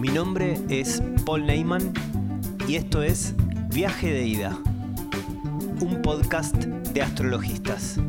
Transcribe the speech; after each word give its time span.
Mi 0.00 0.08
nombre 0.08 0.58
es 0.70 1.02
Paul 1.26 1.44
Neyman 1.44 1.92
y 2.66 2.76
esto 2.76 3.02
es 3.02 3.34
Viaje 3.74 4.10
de 4.10 4.26
Ida, 4.26 4.58
un 5.80 6.00
podcast 6.02 6.54
de 6.56 7.02
astrologistas. 7.02 8.00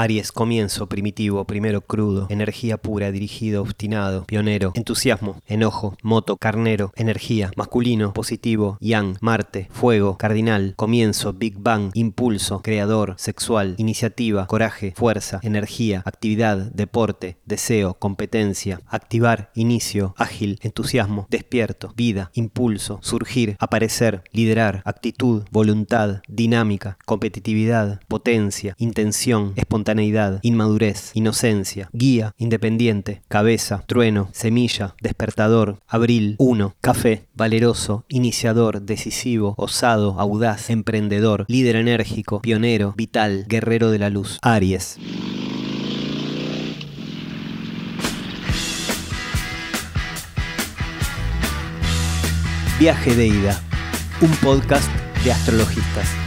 Aries, 0.00 0.32
comienzo, 0.32 0.86
primitivo, 0.86 1.44
primero 1.44 1.82
crudo, 1.82 2.26
energía 2.30 2.78
pura, 2.78 3.12
dirigido, 3.12 3.60
obstinado, 3.60 4.24
pionero, 4.24 4.72
entusiasmo, 4.74 5.42
enojo, 5.46 5.94
moto, 6.02 6.38
carnero, 6.38 6.90
energía, 6.96 7.50
masculino, 7.54 8.14
positivo, 8.14 8.78
yang, 8.80 9.18
Marte, 9.20 9.68
fuego, 9.70 10.16
cardinal, 10.16 10.72
comienzo, 10.76 11.34
Big 11.34 11.58
Bang, 11.58 11.90
impulso, 11.92 12.62
creador, 12.62 13.12
sexual, 13.18 13.74
iniciativa, 13.76 14.46
coraje, 14.46 14.94
fuerza, 14.96 15.38
energía, 15.42 16.00
actividad, 16.06 16.72
deporte, 16.72 17.36
deseo, 17.44 17.92
competencia, 17.92 18.80
activar, 18.86 19.50
inicio, 19.54 20.14
ágil, 20.16 20.58
entusiasmo, 20.62 21.26
despierto, 21.28 21.92
vida, 21.94 22.30
impulso, 22.32 23.00
surgir, 23.02 23.56
aparecer, 23.58 24.22
liderar, 24.32 24.80
actitud, 24.86 25.42
voluntad, 25.50 26.22
dinámica, 26.26 26.96
competitividad, 27.04 28.00
potencia, 28.08 28.74
intención, 28.78 29.52
espontaneidad, 29.56 29.89
inmadurez, 30.42 31.10
inocencia, 31.14 31.88
guía, 31.92 32.32
independiente, 32.38 33.22
cabeza, 33.28 33.82
trueno, 33.86 34.28
semilla, 34.32 34.94
despertador, 35.00 35.80
abril, 35.86 36.36
uno, 36.38 36.74
café, 36.80 37.26
valeroso, 37.34 38.04
iniciador, 38.08 38.82
decisivo, 38.82 39.54
osado, 39.56 40.18
audaz, 40.18 40.70
emprendedor, 40.70 41.44
líder 41.48 41.76
enérgico, 41.76 42.40
pionero, 42.40 42.94
vital, 42.96 43.44
guerrero 43.48 43.90
de 43.90 43.98
la 43.98 44.10
luz, 44.10 44.38
Aries. 44.42 44.98
Viaje 52.78 53.14
de 53.14 53.26
ida, 53.26 53.60
un 54.22 54.30
podcast 54.36 54.90
de 55.22 55.32
astrologistas. 55.32 56.19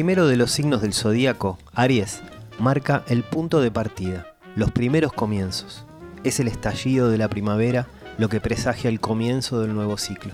Primero 0.00 0.28
de 0.28 0.38
los 0.38 0.50
signos 0.50 0.80
del 0.80 0.94
zodíaco, 0.94 1.58
Aries, 1.74 2.22
marca 2.58 3.04
el 3.08 3.22
punto 3.22 3.60
de 3.60 3.70
partida, 3.70 4.34
los 4.56 4.70
primeros 4.70 5.12
comienzos. 5.12 5.84
Es 6.24 6.40
el 6.40 6.48
estallido 6.48 7.10
de 7.10 7.18
la 7.18 7.28
primavera 7.28 7.86
lo 8.16 8.30
que 8.30 8.40
presagia 8.40 8.88
el 8.88 8.98
comienzo 8.98 9.60
del 9.60 9.74
nuevo 9.74 9.98
ciclo. 9.98 10.32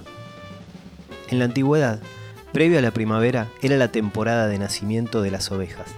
En 1.30 1.40
la 1.40 1.46
antigüedad, 1.46 1.98
previo 2.52 2.78
a 2.78 2.80
la 2.80 2.92
primavera, 2.92 3.48
era 3.60 3.76
la 3.76 3.90
temporada 3.90 4.46
de 4.46 4.56
nacimiento 4.56 5.20
de 5.20 5.32
las 5.32 5.50
ovejas, 5.50 5.88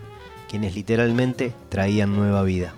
quienes 0.49 0.75
literalmente 0.75 1.53
traían 1.69 2.17
nueva 2.17 2.45
vida. 2.45 2.73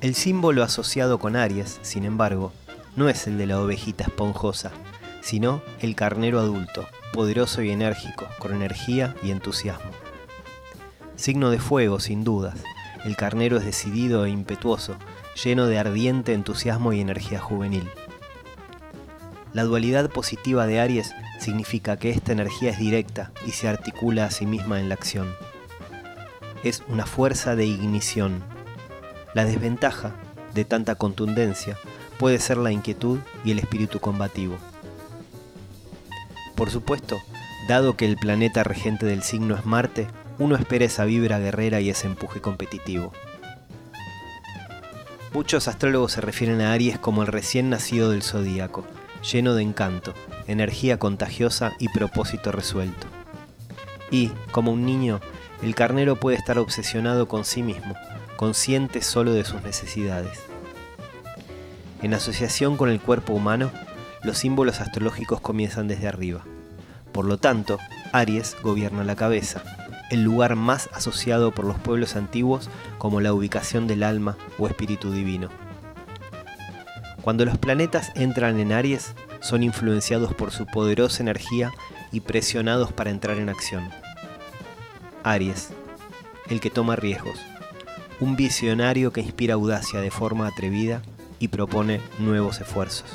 El 0.00 0.16
símbolo 0.16 0.64
asociado 0.64 1.20
con 1.20 1.36
Aries, 1.36 1.78
sin 1.82 2.04
embargo, 2.04 2.52
no 2.96 3.08
es 3.08 3.28
el 3.28 3.38
de 3.38 3.46
la 3.46 3.60
ovejita 3.60 4.02
esponjosa, 4.02 4.72
sino 5.20 5.62
el 5.78 5.94
carnero 5.94 6.40
adulto, 6.40 6.84
poderoso 7.14 7.62
y 7.62 7.70
enérgico, 7.70 8.26
con 8.40 8.52
energía 8.52 9.14
y 9.22 9.30
entusiasmo. 9.30 9.92
Signo 11.14 11.50
de 11.50 11.60
fuego, 11.60 12.00
sin 12.00 12.24
dudas, 12.24 12.60
el 13.04 13.14
carnero 13.16 13.56
es 13.56 13.64
decidido 13.64 14.24
e 14.24 14.30
impetuoso, 14.30 14.96
lleno 15.40 15.66
de 15.66 15.78
ardiente 15.78 16.34
entusiasmo 16.34 16.92
y 16.92 17.00
energía 17.00 17.38
juvenil. 17.38 17.88
La 19.52 19.62
dualidad 19.62 20.10
positiva 20.10 20.66
de 20.66 20.80
Aries 20.80 21.14
significa 21.38 21.96
que 21.98 22.10
esta 22.10 22.32
energía 22.32 22.70
es 22.70 22.78
directa 22.78 23.30
y 23.46 23.52
se 23.52 23.68
articula 23.68 24.24
a 24.24 24.32
sí 24.32 24.44
misma 24.44 24.80
en 24.80 24.88
la 24.88 24.96
acción. 24.96 25.32
Es 26.64 26.82
una 26.88 27.06
fuerza 27.06 27.54
de 27.54 27.64
ignición. 27.64 28.42
La 29.34 29.44
desventaja 29.44 30.16
de 30.52 30.64
tanta 30.64 30.96
contundencia 30.96 31.78
puede 32.18 32.40
ser 32.40 32.56
la 32.56 32.72
inquietud 32.72 33.20
y 33.44 33.52
el 33.52 33.60
espíritu 33.60 34.00
combativo. 34.00 34.58
Por 36.54 36.70
supuesto, 36.70 37.20
dado 37.68 37.96
que 37.96 38.06
el 38.06 38.16
planeta 38.16 38.62
regente 38.62 39.06
del 39.06 39.22
signo 39.22 39.56
es 39.56 39.66
Marte, 39.66 40.06
uno 40.38 40.56
espera 40.56 40.84
esa 40.84 41.04
vibra 41.04 41.38
guerrera 41.38 41.80
y 41.80 41.90
ese 41.90 42.06
empuje 42.06 42.40
competitivo. 42.40 43.12
Muchos 45.32 45.66
astrólogos 45.66 46.12
se 46.12 46.20
refieren 46.20 46.60
a 46.60 46.72
Aries 46.72 46.98
como 46.98 47.22
el 47.22 47.28
recién 47.28 47.70
nacido 47.70 48.10
del 48.10 48.22
zodíaco, 48.22 48.84
lleno 49.32 49.54
de 49.54 49.62
encanto, 49.62 50.14
energía 50.46 50.98
contagiosa 50.98 51.72
y 51.80 51.88
propósito 51.88 52.52
resuelto. 52.52 53.08
Y, 54.10 54.28
como 54.52 54.70
un 54.70 54.86
niño, 54.86 55.20
el 55.62 55.74
carnero 55.74 56.16
puede 56.16 56.36
estar 56.36 56.58
obsesionado 56.58 57.26
con 57.26 57.44
sí 57.44 57.62
mismo, 57.64 57.94
consciente 58.36 59.02
solo 59.02 59.32
de 59.32 59.44
sus 59.44 59.62
necesidades. 59.62 60.38
En 62.02 62.14
asociación 62.14 62.76
con 62.76 62.90
el 62.90 63.00
cuerpo 63.00 63.32
humano, 63.32 63.72
los 64.24 64.38
símbolos 64.38 64.80
astrológicos 64.80 65.40
comienzan 65.40 65.86
desde 65.86 66.08
arriba. 66.08 66.44
Por 67.12 67.26
lo 67.26 67.38
tanto, 67.38 67.78
Aries 68.12 68.56
gobierna 68.62 69.04
la 69.04 69.14
cabeza, 69.14 69.62
el 70.10 70.24
lugar 70.24 70.56
más 70.56 70.88
asociado 70.92 71.52
por 71.52 71.64
los 71.64 71.78
pueblos 71.78 72.16
antiguos 72.16 72.68
como 72.98 73.20
la 73.20 73.32
ubicación 73.32 73.86
del 73.86 74.02
alma 74.02 74.36
o 74.58 74.66
espíritu 74.66 75.12
divino. 75.12 75.48
Cuando 77.22 77.44
los 77.44 77.56
planetas 77.56 78.12
entran 78.14 78.58
en 78.58 78.72
Aries, 78.72 79.14
son 79.40 79.62
influenciados 79.62 80.34
por 80.34 80.50
su 80.50 80.66
poderosa 80.66 81.22
energía 81.22 81.70
y 82.12 82.20
presionados 82.20 82.92
para 82.92 83.10
entrar 83.10 83.38
en 83.38 83.48
acción. 83.48 83.88
Aries, 85.22 85.70
el 86.48 86.60
que 86.60 86.70
toma 86.70 86.96
riesgos, 86.96 87.38
un 88.20 88.36
visionario 88.36 89.12
que 89.12 89.20
inspira 89.20 89.54
audacia 89.54 90.00
de 90.00 90.10
forma 90.10 90.46
atrevida 90.46 91.02
y 91.38 91.48
propone 91.48 92.00
nuevos 92.18 92.60
esfuerzos. 92.60 93.08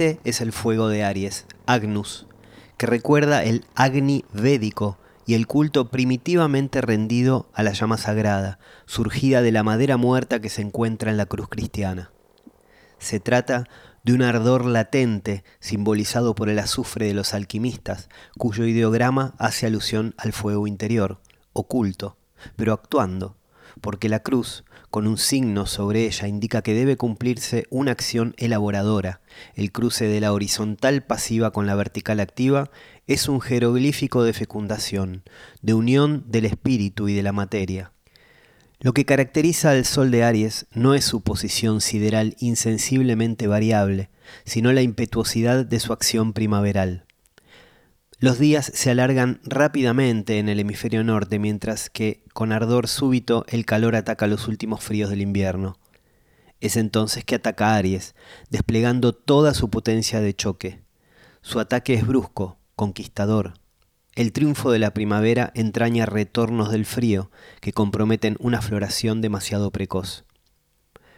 Este 0.00 0.18
es 0.24 0.40
el 0.40 0.52
fuego 0.52 0.88
de 0.88 1.04
Aries, 1.04 1.44
Agnus, 1.66 2.26
que 2.78 2.86
recuerda 2.86 3.44
el 3.44 3.66
Agni 3.74 4.24
védico 4.32 4.96
y 5.26 5.34
el 5.34 5.46
culto 5.46 5.90
primitivamente 5.90 6.80
rendido 6.80 7.50
a 7.52 7.62
la 7.62 7.72
llama 7.72 7.98
sagrada, 7.98 8.58
surgida 8.86 9.42
de 9.42 9.52
la 9.52 9.62
madera 9.62 9.98
muerta 9.98 10.40
que 10.40 10.48
se 10.48 10.62
encuentra 10.62 11.10
en 11.10 11.18
la 11.18 11.26
cruz 11.26 11.50
cristiana. 11.50 12.12
Se 12.98 13.20
trata 13.20 13.68
de 14.02 14.14
un 14.14 14.22
ardor 14.22 14.64
latente 14.64 15.44
simbolizado 15.58 16.34
por 16.34 16.48
el 16.48 16.60
azufre 16.60 17.04
de 17.06 17.12
los 17.12 17.34
alquimistas, 17.34 18.08
cuyo 18.38 18.64
ideograma 18.64 19.34
hace 19.36 19.66
alusión 19.66 20.14
al 20.16 20.32
fuego 20.32 20.66
interior, 20.66 21.20
oculto, 21.52 22.16
pero 22.56 22.72
actuando, 22.72 23.36
porque 23.82 24.08
la 24.08 24.20
cruz, 24.20 24.64
con 24.90 25.06
un 25.06 25.18
signo 25.18 25.66
sobre 25.66 26.06
ella, 26.06 26.26
indica 26.26 26.62
que 26.62 26.74
debe 26.74 26.96
cumplirse 26.96 27.66
una 27.70 27.92
acción 27.92 28.34
elaboradora. 28.36 29.20
El 29.54 29.70
cruce 29.70 30.06
de 30.06 30.20
la 30.20 30.32
horizontal 30.32 31.02
pasiva 31.02 31.52
con 31.52 31.66
la 31.66 31.76
vertical 31.76 32.18
activa 32.20 32.70
es 33.06 33.28
un 33.28 33.40
jeroglífico 33.40 34.24
de 34.24 34.32
fecundación, 34.32 35.22
de 35.62 35.74
unión 35.74 36.24
del 36.26 36.44
espíritu 36.44 37.08
y 37.08 37.14
de 37.14 37.22
la 37.22 37.32
materia. 37.32 37.92
Lo 38.80 38.92
que 38.92 39.04
caracteriza 39.04 39.70
al 39.70 39.84
Sol 39.84 40.10
de 40.10 40.24
Aries 40.24 40.66
no 40.72 40.94
es 40.94 41.04
su 41.04 41.20
posición 41.20 41.80
sideral 41.80 42.34
insensiblemente 42.40 43.46
variable, 43.46 44.10
sino 44.44 44.72
la 44.72 44.82
impetuosidad 44.82 45.66
de 45.66 45.80
su 45.80 45.92
acción 45.92 46.32
primaveral. 46.32 47.04
Los 48.22 48.38
días 48.38 48.70
se 48.74 48.90
alargan 48.90 49.40
rápidamente 49.44 50.38
en 50.38 50.50
el 50.50 50.60
hemisferio 50.60 51.02
norte, 51.02 51.38
mientras 51.38 51.88
que, 51.88 52.22
con 52.34 52.52
ardor 52.52 52.86
súbito, 52.86 53.46
el 53.48 53.64
calor 53.64 53.96
ataca 53.96 54.26
los 54.26 54.46
últimos 54.46 54.84
fríos 54.84 55.08
del 55.08 55.22
invierno. 55.22 55.78
Es 56.60 56.76
entonces 56.76 57.24
que 57.24 57.36
ataca 57.36 57.74
Aries, 57.76 58.14
desplegando 58.50 59.14
toda 59.14 59.54
su 59.54 59.70
potencia 59.70 60.20
de 60.20 60.34
choque. 60.34 60.82
Su 61.40 61.60
ataque 61.60 61.94
es 61.94 62.06
brusco, 62.06 62.58
conquistador. 62.76 63.54
El 64.14 64.32
triunfo 64.32 64.70
de 64.70 64.80
la 64.80 64.92
primavera 64.92 65.50
entraña 65.54 66.04
retornos 66.04 66.70
del 66.70 66.84
frío 66.84 67.30
que 67.62 67.72
comprometen 67.72 68.36
una 68.38 68.60
floración 68.60 69.22
demasiado 69.22 69.70
precoz. 69.70 70.26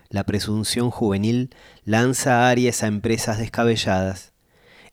La 0.08 0.22
presunción 0.22 0.92
juvenil 0.92 1.50
lanza 1.84 2.44
a 2.46 2.50
Aries 2.50 2.84
a 2.84 2.86
empresas 2.86 3.38
descabelladas, 3.38 4.31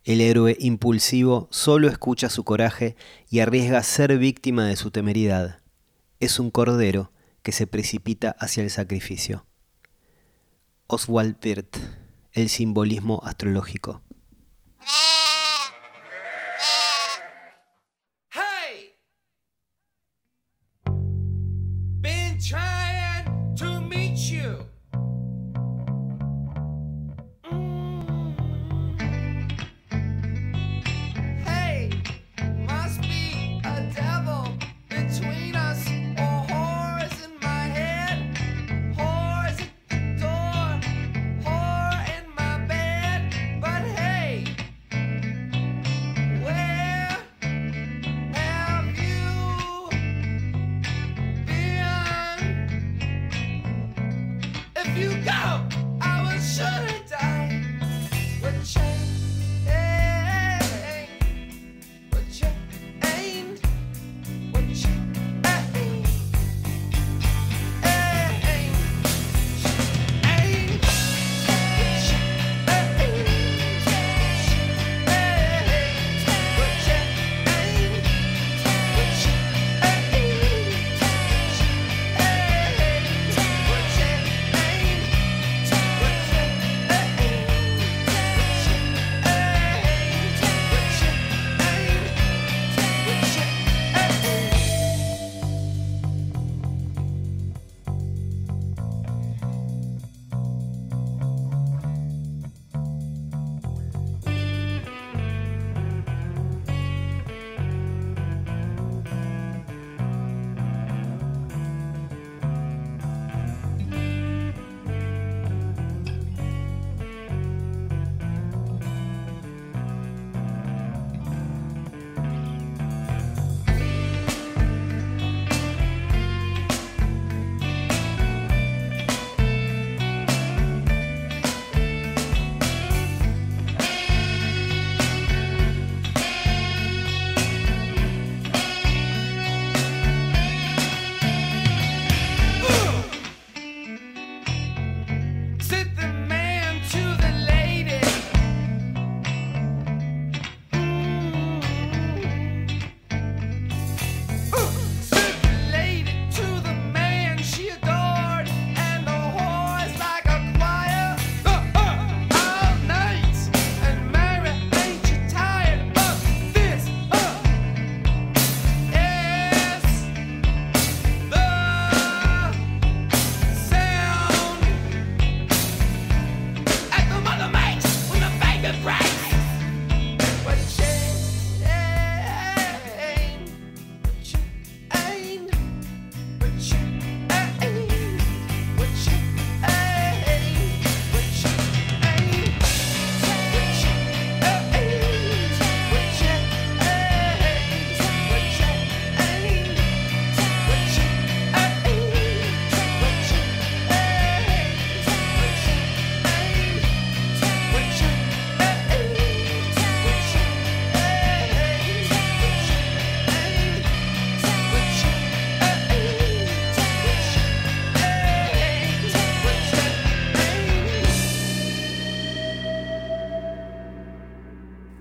el 0.10 0.22
héroe 0.22 0.58
impulsivo 0.60 1.48
solo 1.52 1.88
escucha 1.88 2.32
su 2.32 2.44
coraje 2.44 2.96
y 3.30 3.42
arriesga 3.42 3.84
ser 3.84 4.18
víctima 4.18 4.66
de 4.66 4.76
su 4.76 4.90
temeridad. 4.90 5.60
Es 6.20 6.40
un 6.40 6.50
cordero 6.50 7.12
que 7.44 7.52
se 7.52 7.68
precipita 7.68 8.32
hacia 8.40 8.64
el 8.64 8.72
sacrificio. 8.72 9.46
Oswald 10.88 11.36
Wirth, 11.46 11.78
El 12.32 12.50
simbolismo 12.50 13.22
astrológico. 13.24 14.02
you 55.00 55.16
go! 55.24 55.79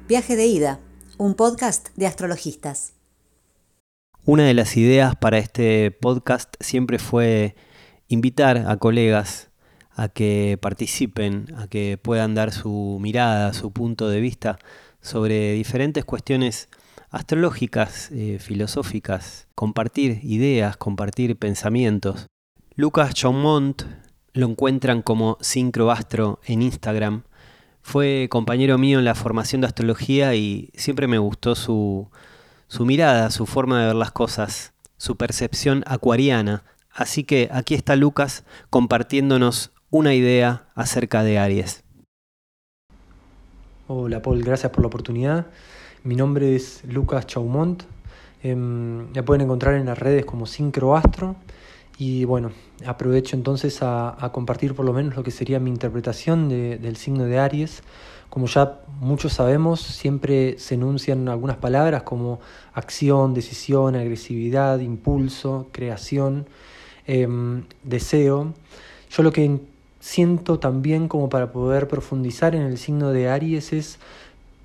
Viaje 0.09 0.37
de 0.37 0.47
ida, 0.47 0.81
un 1.19 1.35
podcast 1.35 1.91
de 1.95 2.07
astrologistas. 2.07 2.95
Una 4.25 4.45
de 4.45 4.55
las 4.55 4.79
ideas 4.79 5.15
para 5.17 5.37
este 5.37 5.91
podcast 5.91 6.55
siempre 6.61 6.99
fue 6.99 7.55
invitar 8.09 8.65
a 8.69 8.79
colegas 8.79 9.51
a 9.91 10.09
que 10.09 10.59
participen, 10.63 11.55
a 11.59 11.67
que 11.67 11.99
puedan 12.01 12.35
dar 12.35 12.53
su 12.53 12.97
mirada, 13.03 13.53
su 13.53 13.71
punto 13.71 14.09
de 14.09 14.23
vista 14.23 14.59
sobre 15.03 15.53
diferentes 15.53 16.07
cuestiones 16.07 16.71
astrológicas, 17.11 18.11
eh, 18.11 18.39
filosóficas, 18.41 19.47
compartir 19.55 20.21
ideas, 20.23 20.79
compartir 20.79 21.37
pensamientos. 21.37 22.29
Lucas 22.77 23.13
Chaumont 23.13 23.83
lo 24.33 24.47
encuentran 24.47 25.03
como 25.03 25.37
Sincroastro 25.43 26.41
en 26.47 26.63
Instagram. 26.63 27.25
Fue 27.89 28.29
compañero 28.31 28.77
mío 28.77 28.99
en 28.99 29.07
la 29.07 29.15
formación 29.15 29.63
de 29.63 29.67
astrología 29.67 30.35
y 30.35 30.69
siempre 30.75 31.07
me 31.07 31.17
gustó 31.17 31.55
su, 31.55 32.11
su 32.67 32.85
mirada, 32.85 33.31
su 33.31 33.47
forma 33.47 33.81
de 33.81 33.87
ver 33.87 33.95
las 33.95 34.13
cosas, 34.13 34.75
su 34.99 35.17
percepción 35.17 35.83
acuariana. 35.87 36.65
Así 36.91 37.25
que 37.25 37.49
aquí 37.51 37.73
está 37.73 37.97
Lucas 37.97 38.45
compartiéndonos 38.69 39.73
una 39.89 40.13
idea 40.13 40.67
acerca 40.75 41.23
de 41.23 41.39
Aries. 41.39 41.83
Hola 43.87 44.21
Paul, 44.21 44.43
gracias 44.43 44.71
por 44.71 44.83
la 44.83 44.89
oportunidad. 44.89 45.47
Mi 46.05 46.15
nombre 46.15 46.55
es 46.55 46.83
Lucas 46.85 47.27
Chaumont. 47.27 47.85
Eh, 48.43 48.55
me 48.55 49.23
pueden 49.23 49.41
encontrar 49.41 49.77
en 49.77 49.87
las 49.87 49.99
redes 49.99 50.27
como 50.27 50.45
Sincroastro. 50.45 51.37
Y 51.99 52.25
bueno, 52.25 52.53
aprovecho 52.87 53.35
entonces 53.35 53.81
a, 53.83 54.31
compartir 54.33 54.75
por 54.75 54.87
lo 54.87 54.93
menos 54.93 55.17
lo 55.17 55.25
que 55.25 55.33
sería 55.33 55.59
mi 55.59 55.71
interpretación 55.71 56.49
de, 56.49 56.79
del 56.79 56.97
signo 56.97 57.25
de 57.25 57.39
Aries. 57.41 57.83
Como 58.31 58.47
ya 58.47 58.81
muchos 59.01 59.33
sabemos, 59.33 59.81
siempre 59.81 60.59
se 60.59 60.75
enuncian 60.75 61.29
algunas 61.29 61.57
palabras 61.57 62.05
como 62.05 62.39
acción, 62.73 63.35
decisión, 63.35 63.97
agresividad, 63.97 64.79
impulso, 64.79 65.69
creación, 65.73 66.47
eh, 67.09 67.27
deseo. 67.83 68.55
Yo 69.11 69.23
lo 69.25 69.33
que 69.33 69.59
siento 69.99 70.61
también 70.61 71.09
como 71.09 71.29
para 71.29 71.51
poder 71.51 71.89
profundizar 71.89 72.55
en 72.55 72.63
el 72.63 72.79
signo 72.79 73.11
de 73.11 73.29
Aries 73.29 73.73
es 73.73 73.99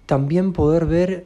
también 0.05 0.53
poder 0.53 0.85
ver 0.85 1.25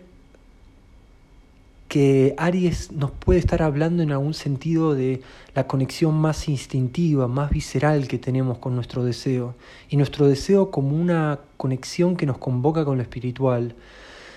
que 1.88 2.36
Aries 2.38 2.92
nos 2.92 3.12
puede 3.12 3.40
estar 3.40 3.62
hablando 3.64 4.04
en 4.04 4.12
algún 4.12 4.34
sentido 4.34 4.94
de 4.94 5.22
la 5.56 5.68
conexión 5.68 6.16
más 6.16 6.50
instintiva, 6.50 7.28
más 7.28 7.50
visceral 7.50 8.08
que 8.08 8.18
tenemos 8.18 8.58
con 8.58 8.76
nuestro 8.76 9.04
deseo. 9.06 9.56
Y 9.90 9.98
nuestro 9.98 10.28
deseo 10.28 10.70
como 10.70 10.96
una 10.96 11.40
conexión 11.56 12.18
que 12.18 12.26
nos 12.26 12.38
convoca 12.38 12.84
con 12.84 12.98
lo 12.98 13.04
espiritual. 13.04 13.76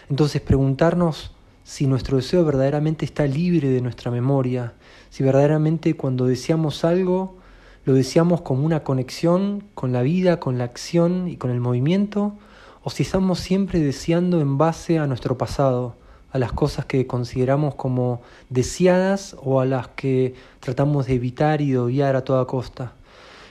Entonces 0.09 0.40
preguntarnos 0.40 1.33
si 1.64 1.87
nuestro 1.87 2.16
deseo 2.16 2.45
verdaderamente 2.45 3.04
está 3.04 3.26
libre 3.26 3.69
de 3.69 3.80
nuestra 3.80 4.11
memoria, 4.11 4.75
si 5.11 5.23
verdaderamente 5.23 5.95
cuando 5.95 6.26
deseamos 6.26 6.85
algo 6.85 7.37
lo 7.85 7.95
deseamos 7.95 8.42
como 8.42 8.64
una 8.66 8.85
conexión 8.85 9.64
con 9.75 9.92
la 9.92 10.02
vida, 10.02 10.38
con 10.38 10.59
la 10.59 10.64
acción 10.64 11.28
y 11.28 11.37
con 11.37 11.50
el 11.50 11.61
movimiento, 11.61 12.35
o 12.83 12.90
si 12.90 13.02
estamos 13.02 13.40
siempre 13.40 13.80
deseando 13.80 14.40
en 14.40 14.59
base 14.59 14.99
a 14.99 15.07
nuestro 15.07 15.38
pasado 15.38 15.97
a 16.32 16.38
las 16.38 16.52
cosas 16.52 16.84
que 16.84 17.06
consideramos 17.06 17.75
como 17.75 18.22
deseadas 18.49 19.37
o 19.42 19.60
a 19.60 19.66
las 19.66 19.88
que 19.88 20.34
tratamos 20.60 21.06
de 21.06 21.14
evitar 21.14 21.60
y 21.60 21.72
de 21.72 21.78
obviar 21.78 22.16
a 22.16 22.25
toda 22.25 22.46
costa. 22.46 22.92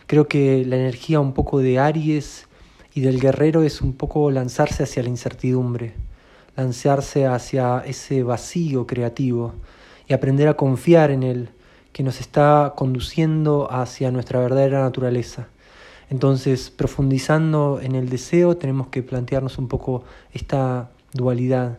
Creo 0.07 0.27
que 0.27 0.65
la 0.65 0.77
energía 0.77 1.19
un 1.19 1.33
poco 1.33 1.59
de 1.59 1.77
Aries 1.77 2.48
y 2.93 3.01
del 3.01 3.19
guerrero 3.19 3.63
es 3.63 3.81
un 3.81 3.93
poco 3.93 4.31
lanzarse 4.31 4.83
hacia 4.83 5.03
la 5.03 5.09
incertidumbre, 5.09 5.93
lanzarse 6.55 7.25
hacia 7.25 7.83
ese 7.86 8.24
vacío 8.24 8.88
creativo 8.88 9.53
y 10.07 10.13
aprender 10.13 10.48
a 10.48 10.55
confiar 10.55 11.12
en 11.12 11.24
él, 11.24 11.50
que 11.93 12.03
nos 12.03 12.21
está 12.21 12.74
conduciendo 12.75 13.71
hacia 13.71 14.12
nuestra 14.12 14.39
verdadera 14.39 14.81
naturaleza. 14.81 15.48
Entonces, 16.09 16.71
profundizando 16.71 17.79
en 17.81 17.95
el 17.95 18.09
deseo, 18.09 18.57
tenemos 18.57 18.88
que 18.88 19.03
plantearnos 19.03 19.57
un 19.57 19.67
poco 19.67 20.03
esta 20.33 20.89
dualidad 21.13 21.77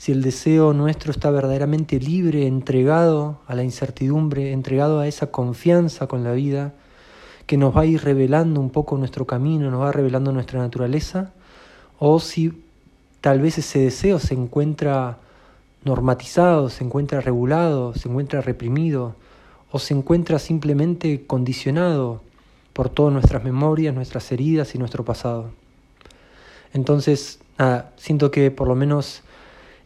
si 0.00 0.12
el 0.12 0.22
deseo 0.22 0.72
nuestro 0.72 1.10
está 1.10 1.30
verdaderamente 1.30 2.00
libre, 2.00 2.46
entregado 2.46 3.38
a 3.46 3.54
la 3.54 3.64
incertidumbre, 3.64 4.52
entregado 4.52 4.98
a 4.98 5.06
esa 5.06 5.30
confianza 5.30 6.06
con 6.06 6.24
la 6.24 6.32
vida, 6.32 6.72
que 7.44 7.58
nos 7.58 7.76
va 7.76 7.82
a 7.82 7.84
ir 7.84 8.02
revelando 8.02 8.62
un 8.62 8.70
poco 8.70 8.96
nuestro 8.96 9.26
camino, 9.26 9.70
nos 9.70 9.82
va 9.82 9.92
revelando 9.92 10.32
nuestra 10.32 10.58
naturaleza, 10.58 11.34
o 11.98 12.18
si 12.18 12.62
tal 13.20 13.42
vez 13.42 13.58
ese 13.58 13.80
deseo 13.80 14.18
se 14.18 14.32
encuentra 14.32 15.18
normatizado, 15.84 16.70
se 16.70 16.82
encuentra 16.82 17.20
regulado, 17.20 17.92
se 17.92 18.08
encuentra 18.08 18.40
reprimido, 18.40 19.16
o 19.70 19.78
se 19.78 19.92
encuentra 19.92 20.38
simplemente 20.38 21.26
condicionado 21.26 22.22
por 22.72 22.88
todas 22.88 23.12
nuestras 23.12 23.44
memorias, 23.44 23.94
nuestras 23.94 24.32
heridas 24.32 24.74
y 24.74 24.78
nuestro 24.78 25.04
pasado. 25.04 25.50
Entonces, 26.72 27.40
siento 27.96 28.30
que 28.30 28.50
por 28.50 28.66
lo 28.66 28.74
menos 28.74 29.24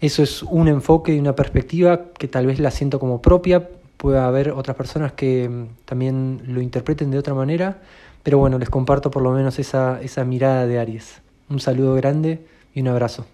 eso 0.01 0.23
es 0.23 0.43
un 0.43 0.69
enfoque 0.69 1.15
y 1.15 1.19
una 1.19 1.35
perspectiva 1.35 2.13
que 2.13 2.29
tal 2.29 2.47
vez 2.47 2.59
la 2.59 2.71
siento 2.71 2.99
como 2.99 3.23
propia, 3.23 3.69
puede 3.97 4.19
haber 4.19 4.51
otras 4.51 4.77
personas 4.77 5.13
que 5.13 5.49
mm, 5.49 5.85
también 5.85 6.43
lo 6.47 6.61
interpreten 6.61 7.11
de 7.11 7.19
otra 7.19 7.35
manera, 7.35 7.79
pero 8.23 8.39
bueno, 8.39 8.59
les 8.59 8.71
comparto 8.71 9.11
por 9.11 9.23
lo 9.23 9.33
menos 9.33 9.59
esa, 9.59 10.01
esa 10.03 10.25
mirada 10.25 10.67
de 10.67 10.79
Aries. 10.79 11.21
Un 11.49 11.61
saludo 11.61 11.95
grande 11.95 12.47
y 12.75 12.81
un 12.81 12.89
abrazo. 12.89 13.27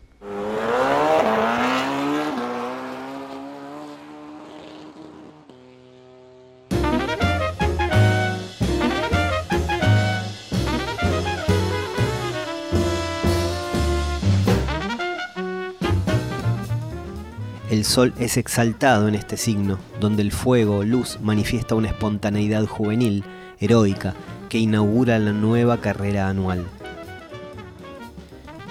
Sol 17.90 18.14
es 18.18 18.36
exaltado 18.36 19.08
en 19.08 19.16
este 19.16 19.36
signo, 19.36 19.76
donde 19.98 20.22
el 20.22 20.30
fuego 20.30 20.78
o 20.78 20.84
luz 20.84 21.18
manifiesta 21.20 21.74
una 21.74 21.88
espontaneidad 21.88 22.64
juvenil, 22.64 23.24
heroica, 23.58 24.14
que 24.48 24.58
inaugura 24.58 25.18
la 25.18 25.32
nueva 25.32 25.80
carrera 25.80 26.28
anual. 26.28 26.64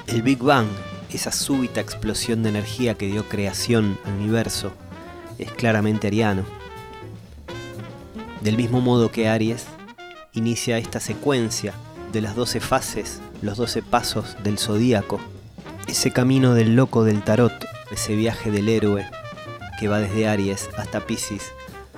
El 0.07 0.21
Big 0.21 0.39
Bang, 0.39 0.67
esa 1.11 1.33
súbita 1.33 1.81
explosión 1.81 2.43
de 2.43 2.49
energía 2.49 2.95
que 2.95 3.07
dio 3.07 3.27
creación 3.27 3.97
al 4.05 4.13
universo, 4.13 4.71
es 5.37 5.51
claramente 5.51 6.07
ariano. 6.07 6.45
Del 8.41 8.55
mismo 8.55 8.79
modo 8.79 9.11
que 9.11 9.27
Aries, 9.27 9.65
inicia 10.33 10.77
esta 10.77 11.01
secuencia 11.01 11.73
de 12.13 12.21
las 12.21 12.35
doce 12.35 12.61
fases, 12.61 13.19
los 13.41 13.57
doce 13.57 13.81
pasos 13.81 14.37
del 14.43 14.57
zodíaco, 14.57 15.19
ese 15.87 16.11
camino 16.11 16.53
del 16.53 16.77
loco 16.77 17.03
del 17.03 17.21
tarot 17.21 17.78
ese 17.91 18.15
viaje 18.15 18.51
del 18.51 18.69
héroe 18.69 19.05
que 19.79 19.87
va 19.87 19.99
desde 19.99 20.27
Aries 20.27 20.69
hasta 20.77 21.05
Pisces 21.05 21.51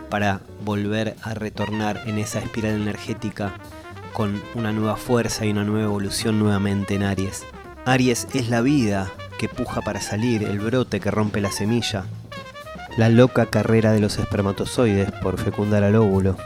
para 0.10 0.42
volver 0.64 1.16
a 1.24 1.34
retornar 1.34 2.04
en 2.06 2.20
esa 2.20 2.40
espiral 2.40 2.74
energética 2.74 3.54
con 4.14 4.42
una 4.56 4.72
nueva 4.72 4.98
fuerza 4.98 5.46
y 5.46 5.52
una 5.52 5.64
nueva 5.64 5.86
evolución 5.86 6.38
nuevamente 6.38 6.96
en 6.96 7.04
Aries. 7.04 7.44
Aries 7.86 8.28
es 8.34 8.50
la 8.50 8.62
vida 8.62 9.12
que 9.40 9.50
puja 9.50 9.82
para 9.82 10.02
salir, 10.02 10.44
el 10.44 10.60
brote 10.60 11.00
que 11.00 11.10
rompe 11.10 11.42
la 11.42 11.52
semilla, 11.52 12.06
la 12.98 13.10
loca 13.10 13.48
carrera 13.48 13.92
de 13.92 14.00
los 14.00 14.20
espermatozoides 14.20 15.12
por 15.24 15.40
fecundar 15.40 15.84
al 15.84 15.96
óvulo. 15.96 16.38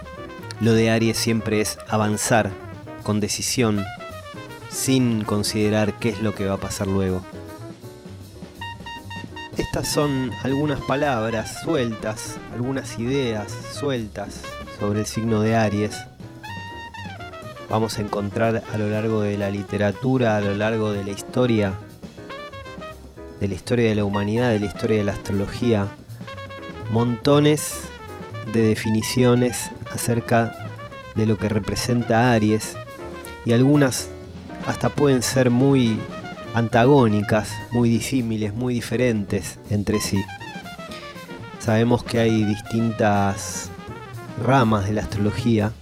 Lo 0.61 0.73
de 0.73 0.89
Aries 0.89 1.17
siempre 1.17 1.59
es 1.59 1.77
avanzar 1.89 2.51
con 3.03 3.19
decisión, 3.19 3.83
sin 4.69 5.23
considerar 5.23 5.99
qué 5.99 6.09
es 6.09 6.21
lo 6.21 6.33
que 6.33 6.45
va 6.45 6.53
a 6.53 6.59
pasar 6.59 6.87
luego. 6.87 7.21
Estas 9.75 9.91
son 9.91 10.31
algunas 10.43 10.79
palabras 10.79 11.59
sueltas, 11.61 12.37
algunas 12.53 12.97
ideas 12.97 13.51
sueltas 13.73 14.39
sobre 14.79 15.01
el 15.01 15.05
signo 15.05 15.41
de 15.41 15.57
Aries. 15.57 15.97
Vamos 17.69 17.97
a 17.97 18.01
encontrar 18.01 18.63
a 18.73 18.77
lo 18.77 18.89
largo 18.89 19.19
de 19.19 19.37
la 19.37 19.49
literatura, 19.49 20.37
a 20.37 20.39
lo 20.39 20.55
largo 20.55 20.93
de 20.93 21.03
la 21.03 21.11
historia, 21.11 21.73
de 23.41 23.49
la 23.49 23.53
historia 23.53 23.89
de 23.89 23.95
la 23.95 24.05
humanidad, 24.05 24.51
de 24.51 24.61
la 24.61 24.67
historia 24.67 24.99
de 24.99 25.03
la 25.03 25.11
astrología, 25.11 25.87
montones 26.89 27.81
de 28.53 28.61
definiciones 28.61 29.71
acerca 29.91 30.55
de 31.15 31.25
lo 31.25 31.37
que 31.37 31.49
representa 31.49 32.31
Aries 32.31 32.77
y 33.43 33.51
algunas 33.51 34.07
hasta 34.67 34.87
pueden 34.87 35.21
ser 35.21 35.49
muy 35.49 35.99
antagónicas, 36.55 37.51
muy 37.71 37.89
disímiles, 37.89 38.53
muy 38.53 38.73
diferentes 38.73 39.59
entre 39.69 39.99
sí. 39.99 40.23
Sabemos 41.59 42.03
que 42.03 42.19
hay 42.19 42.45
distintas 42.45 43.69
ramas 44.41 44.85
de 44.85 44.93
la 44.93 45.01
astrología 45.01 45.73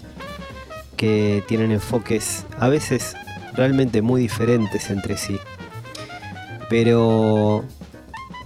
que 0.97 1.43
tienen 1.47 1.71
enfoques 1.71 2.45
a 2.59 2.69
veces 2.69 3.15
realmente 3.53 4.01
muy 4.01 4.21
diferentes 4.21 4.89
entre 4.89 5.15
sí. 5.17 5.37
pero 6.69 7.63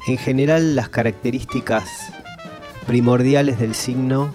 en 0.07 0.17
general 0.17 0.75
las 0.75 0.89
características 0.89 2.11
primordiales 2.85 3.57
del 3.59 3.73
signo 3.73 4.33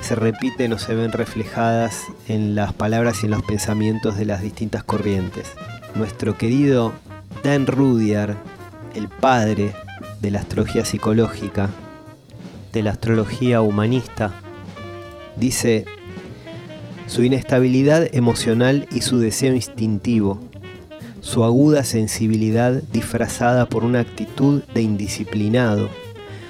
se 0.00 0.14
repiten 0.14 0.72
o 0.72 0.78
se 0.78 0.94
ven 0.94 1.10
reflejadas 1.10 2.04
en 2.28 2.54
las 2.54 2.72
palabras 2.72 3.22
y 3.22 3.26
en 3.26 3.32
los 3.32 3.42
pensamientos 3.42 4.16
de 4.16 4.26
las 4.26 4.42
distintas 4.42 4.84
corrientes. 4.84 5.52
Nuestro 5.96 6.36
querido 6.38 6.92
Dan 7.46 7.68
Rudyard, 7.68 8.34
el 8.96 9.08
padre 9.08 9.72
de 10.20 10.32
la 10.32 10.40
astrología 10.40 10.84
psicológica, 10.84 11.70
de 12.72 12.82
la 12.82 12.90
astrología 12.90 13.60
humanista, 13.60 14.32
dice 15.36 15.84
su 17.06 17.22
inestabilidad 17.22 18.12
emocional 18.12 18.88
y 18.90 19.02
su 19.02 19.20
deseo 19.20 19.54
instintivo, 19.54 20.40
su 21.20 21.44
aguda 21.44 21.84
sensibilidad 21.84 22.82
disfrazada 22.92 23.66
por 23.66 23.84
una 23.84 24.00
actitud 24.00 24.64
de 24.74 24.82
indisciplinado, 24.82 25.88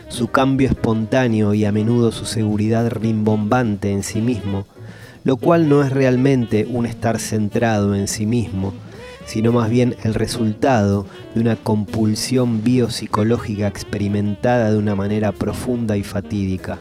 su 0.09 0.28
cambio 0.28 0.66
espontáneo 0.66 1.52
y 1.52 1.66
a 1.66 1.72
menudo 1.72 2.11
su 2.11 2.24
seguridad 2.24 2.90
rimbombante 2.90 3.92
en 3.92 4.02
sí 4.02 4.22
mismo, 4.22 4.64
lo 5.24 5.37
cual 5.37 5.68
no 5.68 5.82
es 5.82 5.92
realmente 5.92 6.66
un 6.66 6.87
estar 6.87 7.18
centrado 7.18 7.94
en 7.94 8.09
sí 8.09 8.24
mismo, 8.24 8.72
sino 9.26 9.52
más 9.52 9.68
bien 9.68 9.96
el 10.04 10.14
resultado 10.14 11.04
de 11.34 11.40
una 11.40 11.56
compulsión 11.56 12.62
biopsicológica 12.62 13.66
experimentada 13.66 14.70
de 14.70 14.78
una 14.78 14.94
manera 14.94 15.32
profunda 15.32 15.96
y 15.96 16.04
fatídica. 16.04 16.78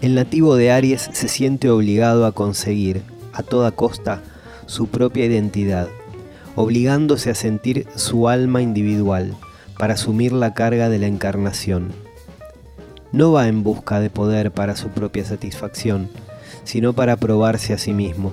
El 0.00 0.14
nativo 0.14 0.56
de 0.56 0.72
Aries 0.72 1.10
se 1.12 1.28
siente 1.28 1.70
obligado 1.70 2.24
a 2.24 2.32
conseguir, 2.32 3.02
a 3.32 3.42
toda 3.42 3.72
costa, 3.72 4.22
su 4.66 4.86
propia 4.86 5.26
identidad, 5.26 5.88
obligándose 6.56 7.30
a 7.30 7.34
sentir 7.34 7.86
su 7.94 8.28
alma 8.28 8.62
individual 8.62 9.34
para 9.78 9.94
asumir 9.94 10.32
la 10.32 10.54
carga 10.54 10.88
de 10.88 10.98
la 10.98 11.06
encarnación. 11.06 11.88
No 13.10 13.32
va 13.32 13.48
en 13.48 13.62
busca 13.62 14.00
de 14.00 14.10
poder 14.10 14.52
para 14.52 14.76
su 14.76 14.88
propia 14.88 15.24
satisfacción, 15.24 16.08
sino 16.64 16.92
para 16.94 17.16
probarse 17.16 17.72
a 17.72 17.78
sí 17.78 17.92
mismo 17.92 18.32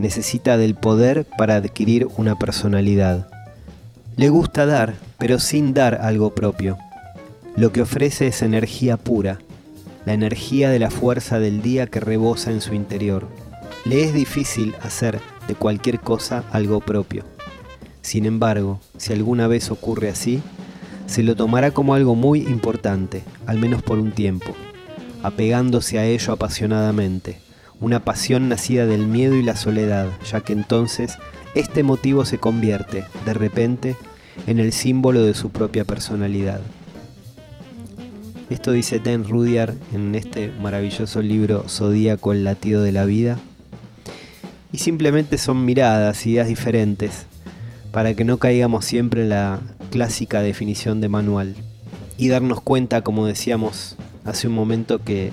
necesita 0.00 0.56
del 0.56 0.74
poder 0.74 1.26
para 1.36 1.56
adquirir 1.56 2.08
una 2.16 2.36
personalidad. 2.36 3.28
Le 4.16 4.30
gusta 4.30 4.66
dar, 4.66 4.94
pero 5.18 5.38
sin 5.38 5.74
dar 5.74 6.00
algo 6.02 6.34
propio. 6.34 6.78
Lo 7.56 7.70
que 7.70 7.82
ofrece 7.82 8.26
es 8.26 8.42
energía 8.42 8.96
pura, 8.96 9.38
la 10.06 10.14
energía 10.14 10.70
de 10.70 10.78
la 10.78 10.90
fuerza 10.90 11.38
del 11.38 11.60
día 11.60 11.86
que 11.86 12.00
rebosa 12.00 12.50
en 12.50 12.62
su 12.62 12.74
interior. 12.74 13.28
Le 13.84 14.02
es 14.02 14.14
difícil 14.14 14.74
hacer 14.82 15.20
de 15.46 15.54
cualquier 15.54 16.00
cosa 16.00 16.44
algo 16.50 16.80
propio. 16.80 17.24
Sin 18.00 18.24
embargo, 18.24 18.80
si 18.96 19.12
alguna 19.12 19.46
vez 19.46 19.70
ocurre 19.70 20.08
así, 20.08 20.42
se 21.06 21.22
lo 21.22 21.36
tomará 21.36 21.72
como 21.72 21.94
algo 21.94 22.14
muy 22.14 22.40
importante, 22.40 23.22
al 23.46 23.58
menos 23.58 23.82
por 23.82 23.98
un 23.98 24.12
tiempo, 24.12 24.54
apegándose 25.22 25.98
a 25.98 26.06
ello 26.06 26.32
apasionadamente, 26.32 27.40
una 27.80 28.04
pasión 28.04 28.48
nacida 28.48 28.86
del 28.86 29.06
miedo 29.06 29.34
y 29.34 29.42
la 29.42 29.56
soledad, 29.56 30.08
ya 30.30 30.40
que 30.40 30.52
entonces 30.52 31.16
este 31.54 31.82
motivo 31.82 32.24
se 32.24 32.38
convierte, 32.38 33.04
de 33.24 33.34
repente, 33.34 33.96
en 34.46 34.60
el 34.60 34.72
símbolo 34.72 35.22
de 35.22 35.34
su 35.34 35.50
propia 35.50 35.84
personalidad. 35.84 36.60
Esto 38.50 38.72
dice 38.72 38.98
Dan 38.98 39.24
Rudyard 39.24 39.74
en 39.94 40.14
este 40.14 40.52
maravilloso 40.60 41.22
libro 41.22 41.64
Zodíaco, 41.68 42.32
el 42.32 42.44
latido 42.44 42.82
de 42.82 42.92
la 42.92 43.04
vida. 43.04 43.38
Y 44.72 44.78
simplemente 44.78 45.38
son 45.38 45.64
miradas, 45.64 46.26
ideas 46.26 46.48
diferentes, 46.48 47.26
para 47.92 48.14
que 48.14 48.24
no 48.24 48.38
caigamos 48.38 48.84
siempre 48.84 49.22
en 49.22 49.30
la 49.30 49.60
clásica 49.90 50.42
definición 50.42 51.00
de 51.00 51.08
manual. 51.08 51.54
Y 52.16 52.28
darnos 52.28 52.60
cuenta, 52.60 53.02
como 53.02 53.26
decíamos 53.26 53.96
hace 54.24 54.48
un 54.48 54.54
momento, 54.54 55.02
que 55.02 55.30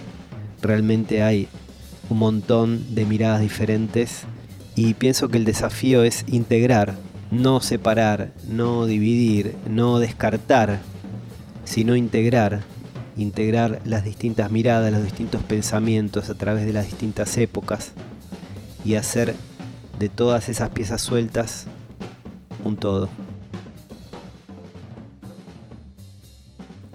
realmente 0.61 1.23
hay 1.23 1.47
un 2.09 2.19
montón 2.19 2.95
de 2.95 3.05
miradas 3.05 3.41
diferentes 3.41 4.23
y 4.75 4.93
pienso 4.93 5.29
que 5.29 5.37
el 5.37 5.45
desafío 5.45 6.03
es 6.03 6.23
integrar, 6.27 6.95
no 7.31 7.61
separar, 7.61 8.31
no 8.47 8.85
dividir, 8.85 9.55
no 9.67 9.99
descartar, 9.99 10.79
sino 11.65 11.95
integrar, 11.95 12.63
integrar 13.17 13.81
las 13.85 14.03
distintas 14.03 14.51
miradas, 14.51 14.91
los 14.91 15.03
distintos 15.03 15.43
pensamientos 15.43 16.29
a 16.29 16.35
través 16.35 16.65
de 16.65 16.73
las 16.73 16.85
distintas 16.85 17.37
épocas 17.37 17.91
y 18.85 18.95
hacer 18.95 19.35
de 19.99 20.09
todas 20.09 20.47
esas 20.47 20.69
piezas 20.69 21.01
sueltas 21.01 21.65
un 22.63 22.77
todo. 22.77 23.09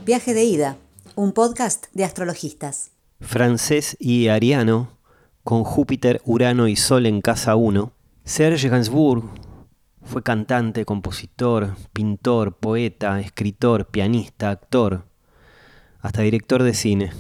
Viaje 0.04 0.34
de 0.34 0.44
ida, 0.44 0.76
un 1.14 1.32
podcast 1.32 1.86
de 1.92 2.04
astrologistas. 2.04 2.90
Francés 3.20 3.96
y 4.00 4.28
ariano 4.28 5.01
con 5.44 5.64
Júpiter, 5.64 6.22
Urano 6.24 6.68
y 6.68 6.76
Sol 6.76 7.06
en 7.06 7.20
casa 7.20 7.56
1. 7.56 7.92
Serge 8.24 8.68
Gainsbourg 8.68 9.24
fue 10.04 10.22
cantante, 10.22 10.84
compositor, 10.84 11.74
pintor, 11.92 12.56
poeta, 12.56 13.20
escritor, 13.20 13.86
pianista, 13.86 14.50
actor, 14.50 15.04
hasta 16.00 16.22
director 16.22 16.62
de 16.62 16.74
cine. 16.74 17.12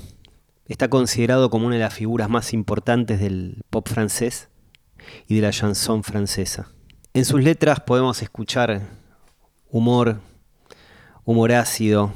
Está 0.66 0.88
considerado 0.88 1.50
como 1.50 1.66
una 1.66 1.76
de 1.76 1.82
las 1.82 1.94
figuras 1.94 2.28
más 2.30 2.52
importantes 2.52 3.20
del 3.20 3.62
pop 3.70 3.88
francés 3.88 4.48
y 5.26 5.36
de 5.36 5.42
la 5.42 5.50
chanson 5.50 6.04
francesa. 6.04 6.68
En 7.14 7.24
sus 7.24 7.42
letras 7.42 7.80
podemos 7.80 8.22
escuchar 8.22 8.82
humor, 9.68 10.20
humor 11.24 11.52
ácido, 11.52 12.12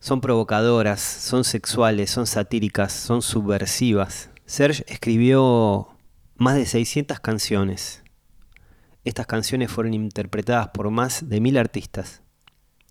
son 0.00 0.20
provocadoras, 0.20 1.00
son 1.00 1.44
sexuales, 1.44 2.10
son 2.10 2.26
satíricas, 2.26 2.92
son 2.92 3.22
subversivas. 3.22 4.29
Serge 4.50 4.84
escribió 4.88 5.90
más 6.34 6.56
de 6.56 6.66
600 6.66 7.20
canciones. 7.20 8.02
Estas 9.04 9.28
canciones 9.28 9.70
fueron 9.70 9.94
interpretadas 9.94 10.70
por 10.74 10.90
más 10.90 11.28
de 11.28 11.40
mil 11.40 11.56
artistas. 11.56 12.22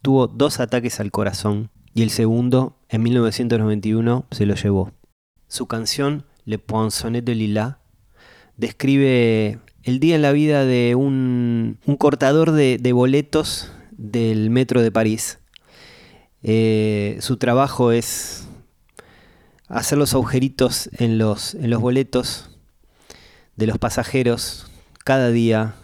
Tuvo 0.02 0.28
dos 0.28 0.62
ataques 0.62 1.02
al 1.02 1.12
corazón 1.12 1.70
y 1.94 2.04
el 2.04 2.12
segundo, 2.12 2.78
en 2.88 3.04
1991, 3.04 4.26
se 4.32 4.46
lo 4.46 4.56
llevó. 4.56 4.94
Su 5.50 5.68
canción 5.68 6.24
Le 6.46 6.60
Poinçonnet 6.60 7.26
de 7.26 7.36
Lila 7.36 7.80
describe 8.56 9.60
el 9.84 10.00
día 10.00 10.16
en 10.16 10.22
la 10.22 10.32
vida 10.32 10.64
de 10.64 10.96
un, 10.96 11.78
cortador 11.98 12.54
de, 12.54 12.78
de, 12.78 12.94
boletos 12.94 13.70
del 13.92 14.50
metro 14.50 14.82
de 14.82 14.94
París. 14.94 15.40
Eh, 16.42 17.18
su 17.20 17.36
trabajo 17.36 17.92
es 17.92 18.49
hacer 19.70 19.98
los 19.98 20.14
agujeritos 20.14 20.90
en 20.98 21.18
los, 21.18 21.54
en 21.54 21.70
los 21.70 21.80
boletos 21.80 22.50
de 23.56 23.68
los 23.68 23.78
pasajeros 23.78 24.70
cada 25.06 25.30
día, 25.30 25.76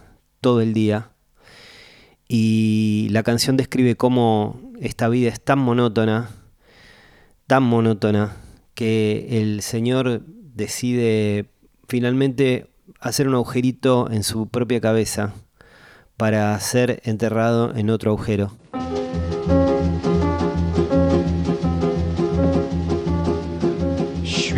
todo 0.42 0.62
el 0.62 0.74
día. 0.74 1.12
Y 2.28 3.08
la 3.12 3.24
canción 3.24 3.56
describe 3.56 3.96
cómo 3.96 4.60
esta 4.82 5.08
vida 5.08 5.30
es 5.30 5.40
tan 5.40 5.60
monótona, 5.60 6.30
tan 7.48 7.64
monótona, 7.64 8.36
que 8.74 9.28
el 9.42 9.62
Señor 9.62 10.24
decide 10.26 11.52
finalmente 11.88 12.72
hacer 13.00 13.28
un 13.28 13.36
agujerito 13.36 14.10
en 14.12 14.24
su 14.24 14.48
propia 14.48 14.82
cabeza 14.82 15.34
para 16.18 16.60
ser 16.60 17.02
enterrado 17.06 17.76
en 17.76 17.90
otro 17.90 18.12
agujero. 18.12 18.52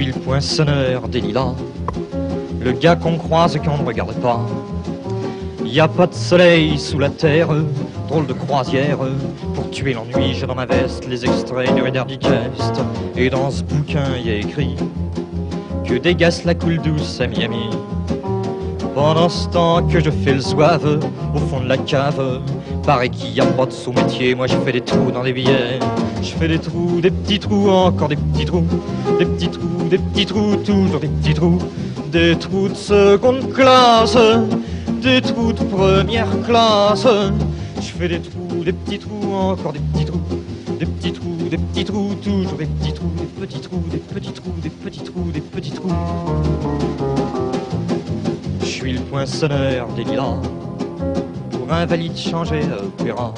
Le 0.08 0.13
poinçonneur 0.13 1.08
des 1.10 1.20
lilas, 1.20 1.54
le 2.62 2.72
gars 2.72 2.96
qu'on 2.96 3.17
croise 3.17 3.60
quand 3.63 3.74
on 3.78 3.84
ne 3.84 3.88
regarde 3.88 4.13
pas. 4.15 4.39
Y 5.65 5.82
a 5.82 5.88
pas 5.88 6.08
de 6.08 6.13
soleil 6.13 6.78
sous 6.80 6.98
la 6.98 7.10
terre, 7.10 7.50
drôle 8.08 8.26
de 8.26 8.34
croisière. 8.34 9.00
Pour 9.54 9.70
tuer 9.70 9.93
l'ennui, 9.93 10.34
j'ai 10.34 10.48
dans 10.48 10.56
ma 10.56 10.65
veste 10.65 11.08
les 11.08 11.26
extraits 11.26 11.74
du 11.76 11.82
Reader 11.82 12.06
Digest. 12.08 12.82
Et 13.17 13.30
dans 13.30 13.52
ce 13.52 13.63
bouquin, 13.63 14.17
y 14.24 14.30
a 14.30 14.36
écrit 14.36 14.76
que 15.86 15.96
dégasse 15.96 16.46
la 16.46 16.56
coule 16.56 16.80
douce 16.80 17.20
à 17.20 17.28
Miami. 17.28 17.70
Pendant 18.96 19.30
ce 19.30 19.48
temps 19.50 19.86
que 19.86 20.00
je 20.00 20.10
fais 20.10 20.34
le 20.34 20.39
zouave 20.39 21.00
au 21.36 21.39
fond 21.39 21.60
de 21.60 21.67
la 21.67 21.78
cave, 21.78 22.41
paraît 22.88 23.10
qu'il 23.10 23.34
y 23.34 23.41
a 23.41 23.45
pas 23.45 23.65
de 23.65 23.71
sous-métier, 23.73 24.34
moi 24.34 24.47
je 24.47 24.56
fais 24.63 24.71
des 24.71 24.80
trous 24.80 25.12
dans 25.12 25.21
les 25.21 25.34
billets. 25.34 25.78
Je 26.21 26.30
fais 26.30 26.47
des 26.47 26.58
trous, 26.58 27.02
des 27.02 27.12
petits 27.12 27.38
trous, 27.38 27.69
encore 27.69 28.08
des 28.08 28.15
petits 28.15 28.45
trous, 28.45 28.63
des 29.19 29.26
petits 29.26 29.50
trous, 29.50 29.89
des 29.89 29.97
petits 29.97 30.26
trous, 30.26 30.56
toujours 30.65 31.02
des 31.02 31.10
petits 31.10 31.34
trous, 31.34 31.60
des 32.10 32.38
trous 32.38 32.69
de 32.69 32.76
seconde 32.76 33.52
classe, 33.52 34.17
des 35.02 35.19
trous 35.19 35.52
de 35.52 35.63
première 35.65 36.30
classe. 36.45 37.06
Je 37.76 37.91
fais 38.00 38.08
des 38.08 38.21
trous, 38.21 38.63
des 38.63 38.71
petits 38.71 39.00
trous, 39.00 39.34
encore 39.34 39.73
des 39.73 39.80
petits 39.80 40.06
trous, 40.06 40.21
des 40.80 40.86
petits 40.86 41.12
trous, 41.12 41.50
des 41.52 41.58
petits 41.58 41.84
trous, 41.84 42.15
toujours 42.23 42.58
des 42.58 42.67
petits 42.67 42.93
trous, 42.93 43.12
des 43.19 43.45
petits 43.45 43.60
trous, 43.60 43.84
des 43.91 43.97
petits 43.97 44.32
trous, 44.32 44.54
des 44.63 44.69
petits 44.69 45.04
trous, 45.04 45.32
des 45.34 45.41
petits 45.41 45.71
trous. 45.71 45.91
Je 48.62 48.65
suis 48.65 48.93
le 48.93 49.02
poinçonneur 49.02 49.88
des 49.89 50.06
lilas. 50.06 50.39
Invalide 51.70 52.18
changé 52.18 52.62
à 52.62 52.82
opéra. 52.82 53.34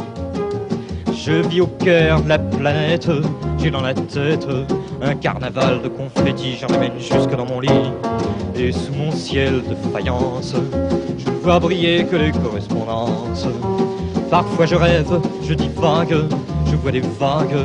Je 1.14 1.32
vis 1.48 1.62
au 1.62 1.68
cœur 1.68 2.22
de 2.22 2.30
la 2.30 2.38
planète, 2.38 3.10
j'ai 3.58 3.72
dans 3.72 3.82
la 3.82 3.94
tête 3.94 4.48
un 5.02 5.16
carnaval 5.16 5.82
de 5.82 5.88
confettis, 5.88 6.56
j'en 6.62 6.74
amène 6.74 6.92
jusque 7.00 7.36
dans 7.36 7.46
mon 7.46 7.60
lit. 7.60 7.92
Et 8.56 8.72
sous 8.72 8.94
mon 8.94 9.12
ciel 9.12 9.64
de 9.68 9.76
faïence, 9.92 10.54
je 11.18 11.30
ne 11.30 11.36
vois 11.38 11.60
briller 11.60 12.06
que 12.06 12.16
les 12.18 12.32
correspondances. 12.32 13.48
Parfois 14.30 14.68
je 14.68 14.76
rêve, 14.76 15.20
je 15.48 15.54
divague, 15.56 16.16
je 16.68 16.76
vois 16.76 16.92
des 16.92 17.02
vagues, 17.02 17.58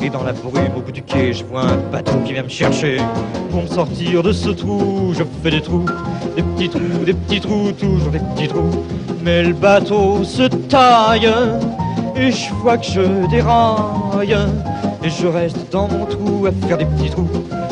et 0.00 0.10
dans 0.10 0.24
la 0.24 0.32
brume 0.32 0.76
au 0.76 0.80
bout 0.80 0.92
du 0.92 1.02
quai, 1.02 1.32
je 1.32 1.44
vois 1.44 1.62
un 1.62 1.76
bateau 1.92 2.18
qui 2.24 2.32
vient 2.32 2.42
me 2.42 2.48
chercher. 2.48 2.98
Pour 3.50 3.62
me 3.62 3.68
sortir 3.68 4.22
de 4.24 4.32
ce 4.32 4.50
trou, 4.50 5.14
je 5.16 5.22
fais 5.42 5.50
des 5.50 5.60
trous, 5.60 5.86
des 6.34 6.42
petits 6.42 6.68
trous, 6.68 7.04
des 7.06 7.14
petits 7.14 7.40
trous, 7.40 7.72
toujours 7.72 8.10
des 8.10 8.18
petits 8.18 8.48
trous. 8.48 8.84
Mais 9.28 9.42
le 9.42 9.52
bateau 9.52 10.24
se 10.24 10.44
taille, 10.44 11.30
et 12.16 12.30
je 12.32 12.54
vois 12.62 12.78
que 12.78 12.86
je 12.86 13.28
déraille, 13.28 14.34
et 15.04 15.10
je 15.10 15.26
reste 15.26 15.70
dans 15.70 15.86
mon 15.86 16.06
trou 16.06 16.46
à 16.46 16.66
faire 16.66 16.78
des 16.78 16.86
petits 16.86 17.10
trous, 17.10 17.28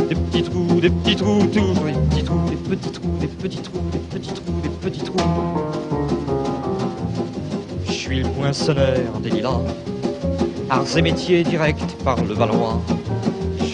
des 0.06 0.14
petits 0.14 0.42
trous, 0.42 0.80
des 0.82 0.90
petits 0.90 1.16
trous, 1.16 1.46
toujours 1.46 1.86
des 1.86 1.92
petits 2.10 2.24
trous, 2.24 2.44
des 2.50 2.56
petits 2.56 2.90
trous, 2.90 3.16
des 3.18 3.26
petits 3.26 3.62
trous, 3.62 3.80
des 3.90 3.98
petits 3.98 4.34
trous, 4.34 4.60
des 4.62 4.68
petits 4.68 5.02
trous. 5.02 5.16
Je 7.86 7.92
suis 7.92 8.20
le 8.20 8.28
poinçonneur 8.28 9.18
des 9.22 9.30
lilas, 9.30 9.62
arts 10.68 10.94
et 10.94 11.00
métiers 11.00 11.42
directs 11.42 11.96
par 12.04 12.22
le 12.22 12.34
Valois. 12.34 12.82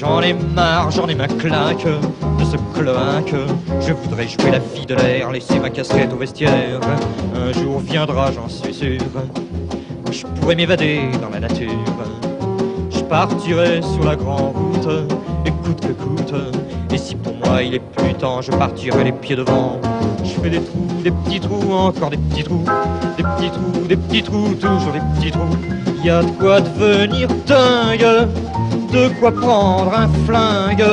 J'en 0.03 0.21
ai 0.21 0.33
marre, 0.33 0.91
j'en 0.91 1.07
ai 1.07 1.15
ma 1.15 1.29
claque 1.29 1.87
de 1.87 2.45
ce 2.45 2.57
cloaque. 2.75 3.35
Je 3.81 3.93
voudrais 3.93 4.27
jouer 4.27 4.51
la 4.51 4.59
fille 4.59 4.85
de 4.85 4.97
l'air, 4.97 5.31
laisser 5.31 5.61
ma 5.61 5.71
casquette 5.71 6.13
au 6.13 6.17
vestiaire. 6.17 6.81
Un 7.37 7.53
jour 7.53 7.79
viendra, 7.79 8.33
j'en 8.33 8.49
suis 8.49 8.75
sûr. 8.75 8.99
Je 10.11 10.27
pourrais 10.41 10.57
m'évader 10.57 11.03
dans 11.23 11.31
la 11.31 11.39
nature. 11.39 11.69
Je 12.91 13.01
partirai 13.03 13.81
sur 13.81 14.03
la 14.03 14.17
grande 14.17 14.57
route, 14.57 14.89
et 15.47 15.53
coûte 15.53 15.81
que 15.81 15.93
coûte. 15.93 16.35
Et 16.93 16.99
si 16.99 17.15
pour 17.15 17.35
moi 17.37 17.63
il 17.63 17.75
est 17.75 17.79
plus 17.97 18.15
temps, 18.15 18.43
je 18.43 18.51
partirai 18.51 19.05
les 19.05 19.13
pieds 19.13 19.37
devant. 19.37 19.81
Je 20.25 20.31
fais 20.41 20.51
des 20.51 20.61
trous, 20.61 21.03
des 21.05 21.13
petits 21.13 21.39
trous, 21.39 21.73
encore 21.73 22.11
des 22.11 22.17
petits 22.17 22.43
trous, 22.43 22.65
des 23.17 23.23
petits 23.23 23.51
trous, 23.51 23.87
des 23.87 23.97
petits 23.97 24.23
trous, 24.25 24.55
toujours 24.55 24.93
des 24.93 25.01
petits 25.15 25.31
trous. 25.31 25.57
Y 26.05 26.11
a 26.11 26.23
de 26.25 26.31
quoi 26.33 26.61
devenir 26.61 27.29
dingue, 27.47 28.27
de 28.93 29.09
quoi 29.19 29.33
prendre 29.33 29.95
un 29.95 30.09
flingue, 30.27 30.85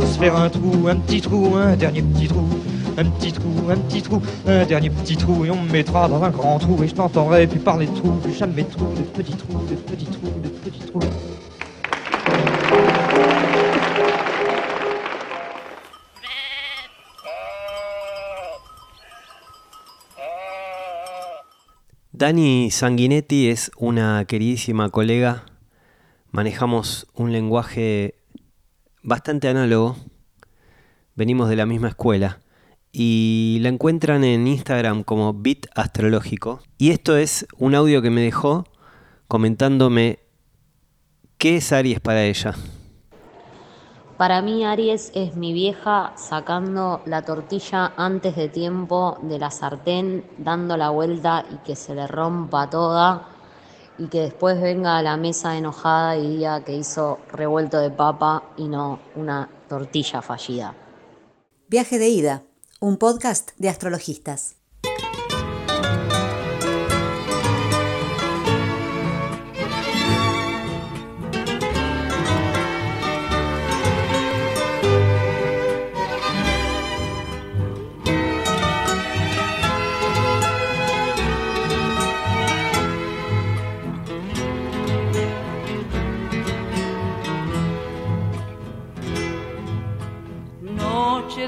se 0.00 0.18
faire 0.18 0.36
un 0.36 0.48
trou, 0.50 0.88
un 0.88 0.96
petit 0.96 1.20
trou, 1.20 1.54
un 1.56 1.76
dernier 1.76 2.02
petit 2.02 2.26
trou. 2.26 2.48
Un 2.96 3.04
petit 3.10 3.32
trou, 3.32 3.70
un 3.70 3.76
petit 3.76 4.02
trou, 4.02 4.20
un 4.48 4.64
dernier 4.64 4.90
petit 4.90 5.16
trou, 5.16 5.44
et 5.44 5.50
on 5.52 5.62
me 5.62 5.70
mettra 5.70 6.08
dans 6.08 6.20
un 6.20 6.30
grand 6.30 6.58
trou, 6.58 6.82
et 6.82 6.88
je 6.88 6.94
t'entendrai 6.96 7.46
plus 7.46 7.60
parler 7.60 7.86
de 7.86 7.94
trous, 7.94 8.10
plus 8.20 8.34
jamais 8.34 8.64
de 8.64 8.70
trous, 8.70 8.92
de 8.96 9.02
petits 9.02 9.36
trous, 9.36 9.60
de 9.70 9.76
petits 9.76 10.06
trous, 10.06 10.40
de 10.42 10.48
petits 10.48 10.86
trous. 10.86 11.00
Dani 22.12 22.72
Sanguinetti 22.72 23.48
es 23.48 23.70
una 23.78 24.24
queridísima 24.24 24.88
colega. 24.88 25.44
Manejamos 26.30 27.06
un 27.14 27.32
lenguaje 27.32 28.14
bastante 29.02 29.48
análogo. 29.48 29.96
Venimos 31.14 31.48
de 31.48 31.56
la 31.56 31.64
misma 31.64 31.88
escuela. 31.88 32.40
Y 32.92 33.58
la 33.62 33.70
encuentran 33.70 34.24
en 34.24 34.46
Instagram 34.46 35.04
como 35.04 35.32
Bit 35.32 35.68
Astrológico. 35.74 36.60
Y 36.76 36.90
esto 36.90 37.16
es 37.16 37.46
un 37.56 37.74
audio 37.74 38.02
que 38.02 38.10
me 38.10 38.20
dejó 38.20 38.64
comentándome 39.26 40.18
qué 41.38 41.56
es 41.56 41.72
Aries 41.72 42.00
para 42.00 42.24
ella. 42.24 42.54
Para 44.18 44.42
mí 44.42 44.64
Aries 44.64 45.12
es 45.14 45.34
mi 45.34 45.52
vieja 45.52 46.12
sacando 46.16 47.02
la 47.06 47.22
tortilla 47.22 47.92
antes 47.96 48.36
de 48.36 48.48
tiempo 48.48 49.16
de 49.22 49.38
la 49.38 49.50
sartén, 49.50 50.24
dando 50.36 50.76
la 50.76 50.90
vuelta 50.90 51.46
y 51.50 51.56
que 51.58 51.76
se 51.76 51.94
le 51.94 52.06
rompa 52.06 52.68
toda 52.68 53.37
y 53.98 54.06
que 54.06 54.20
después 54.20 54.60
venga 54.60 54.96
a 54.96 55.02
la 55.02 55.16
mesa 55.16 55.56
enojada 55.56 56.16
y 56.16 56.36
diga 56.36 56.64
que 56.64 56.74
hizo 56.74 57.18
revuelto 57.32 57.78
de 57.78 57.90
papa 57.90 58.44
y 58.56 58.68
no 58.68 59.00
una 59.16 59.48
tortilla 59.68 60.22
fallida. 60.22 60.74
Viaje 61.68 61.98
de 61.98 62.08
ida, 62.08 62.42
un 62.80 62.96
podcast 62.96 63.50
de 63.58 63.68
astrologistas. 63.68 64.57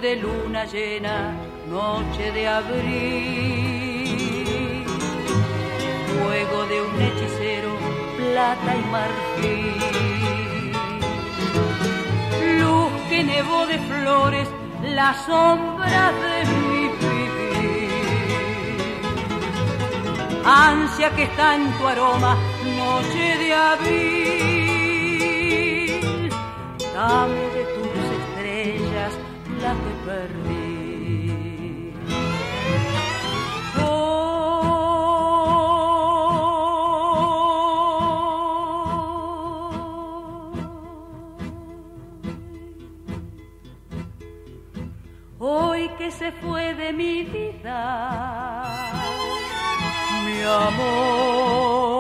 De 0.01 0.17
luna 0.17 0.65
llena, 0.65 1.35
noche 1.69 2.33
de 2.33 2.49
abril, 2.49 2.87
fuego 6.07 6.65
de 6.65 6.81
un 6.81 7.01
hechicero, 7.03 7.77
plata 8.17 8.77
y 8.77 8.83
marfil, 8.97 10.73
luz 12.61 12.91
que 13.11 13.25
nevó 13.25 13.67
de 13.67 13.79
flores, 13.79 14.49
la 14.83 15.13
sombra 15.27 16.13
de 16.23 16.47
mi 16.47 16.89
vivir, 17.03 17.91
ansia 20.47 21.11
que 21.15 21.25
está 21.25 21.57
en 21.57 21.71
tu 21.77 21.87
aroma, 21.87 22.39
noche 22.65 23.37
de 23.37 23.53
abril, 23.53 24.01
dame 26.95 27.60
la 29.62 29.73
que 29.83 29.92
perdí. 30.07 30.70
Hoy 45.42 45.88
que 45.99 46.11
se 46.11 46.33
fue 46.33 46.75
de 46.75 46.92
mi 46.92 47.25
vida, 47.25 47.81
mi 50.27 50.42
amor, 50.42 52.00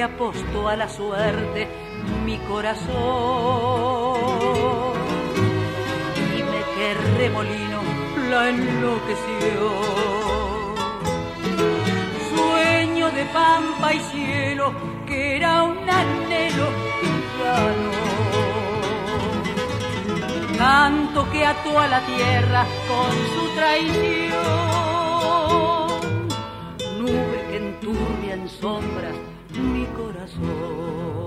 Que 0.00 0.04
apostó 0.04 0.66
a 0.66 0.76
la 0.76 0.88
suerte 0.88 1.68
mi 2.24 2.38
corazón. 2.48 2.88
Dime 6.34 6.60
qué 6.74 6.94
remolino 7.18 7.80
la 8.30 8.48
enloqueció. 8.48 9.60
Sueño 12.34 13.10
de 13.10 13.24
pampa 13.26 13.92
y 13.92 14.00
cielo 14.00 14.72
que 15.06 15.36
era 15.36 15.64
un 15.64 15.90
anhelo 15.90 16.68
y 17.02 17.08
ya 17.38 17.58
no. 17.82 17.92
Canto 20.56 21.30
que 21.30 21.44
ató 21.44 21.78
a 21.78 21.86
la 21.88 22.00
tierra 22.06 22.64
con 22.88 23.12
su 23.34 23.44
traición 23.54 24.40
nube 26.98 27.38
que 27.50 27.56
enturbia 27.58 28.32
en 28.32 28.48
sombras 28.48 29.14
mi 29.60 29.86
corazón. 29.86 31.20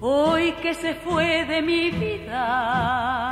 Hoy 0.00 0.52
que 0.62 0.74
se 0.74 0.94
fue 0.94 1.44
de 1.46 1.62
mi 1.62 1.90
vida, 1.90 3.25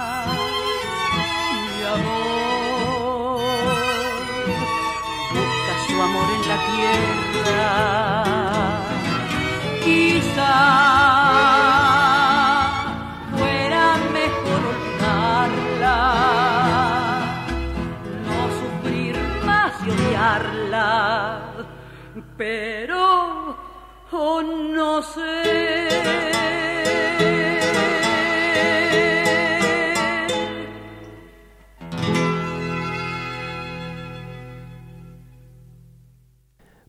pero 22.37 23.57
oh, 24.13 24.43
no 24.43 25.03
sé. 25.03 26.25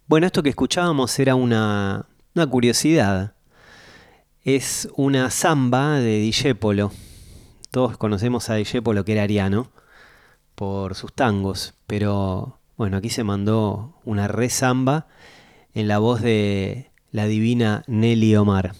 Bueno, 0.07 0.27
esto 0.27 0.43
que 0.43 0.49
escuchábamos 0.49 1.17
era 1.17 1.33
una, 1.33 2.05
una 2.35 2.47
curiosidad. 2.47 3.33
Es 4.43 4.87
una 4.95 5.31
samba 5.31 5.95
de 5.99 6.19
Dijépolo. 6.19 6.91
Todos 7.71 7.97
conocemos 7.97 8.49
a 8.51 8.55
Dijépolo, 8.55 9.03
que 9.03 9.13
era 9.13 9.23
ariano, 9.23 9.71
por 10.53 10.93
sus 10.93 11.11
tangos. 11.11 11.73
Pero 11.87 12.59
bueno, 12.77 12.97
aquí 12.97 13.09
se 13.09 13.23
mandó 13.23 13.93
una 14.03 14.27
re 14.27 14.49
samba 14.49 15.07
en 15.73 15.87
la 15.87 15.97
voz 15.99 16.21
de 16.21 16.91
la 17.11 17.25
divina 17.25 17.83
Nelly 17.87 18.35
Omar. 18.35 18.73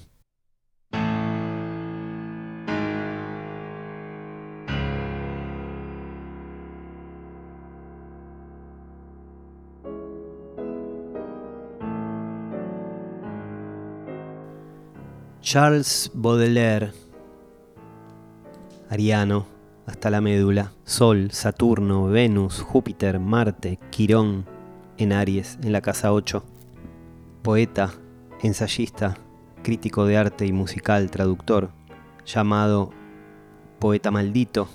Charles 15.41 16.11
Baudelaire, 16.13 16.91
Ariano, 18.89 19.54
hasta 19.85 20.09
la 20.09 20.21
médula, 20.21 20.71
Sol, 20.83 21.31
Saturno, 21.31 22.07
Venus, 22.07 22.61
Júpiter, 22.61 23.19
Marte, 23.19 23.79
Quirón, 23.91 24.45
en 24.97 25.13
Aries, 25.13 25.59
en 25.63 25.71
la 25.71 25.81
casa 25.81 26.13
8. 26.13 26.43
Poeta, 27.43 27.93
ensayista, 28.41 29.17
crítico 29.61 30.05
de 30.05 30.17
arte 30.17 30.45
y 30.45 30.53
musical, 30.53 31.11
traductor, 31.11 31.71
llamado 32.25 32.91
Poeta 33.79 34.09
Maldito, 34.11 34.67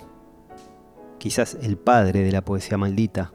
quizás 1.18 1.56
el 1.62 1.76
padre 1.76 2.22
de 2.22 2.32
la 2.32 2.44
poesía 2.44 2.78
maldita. 2.78 3.32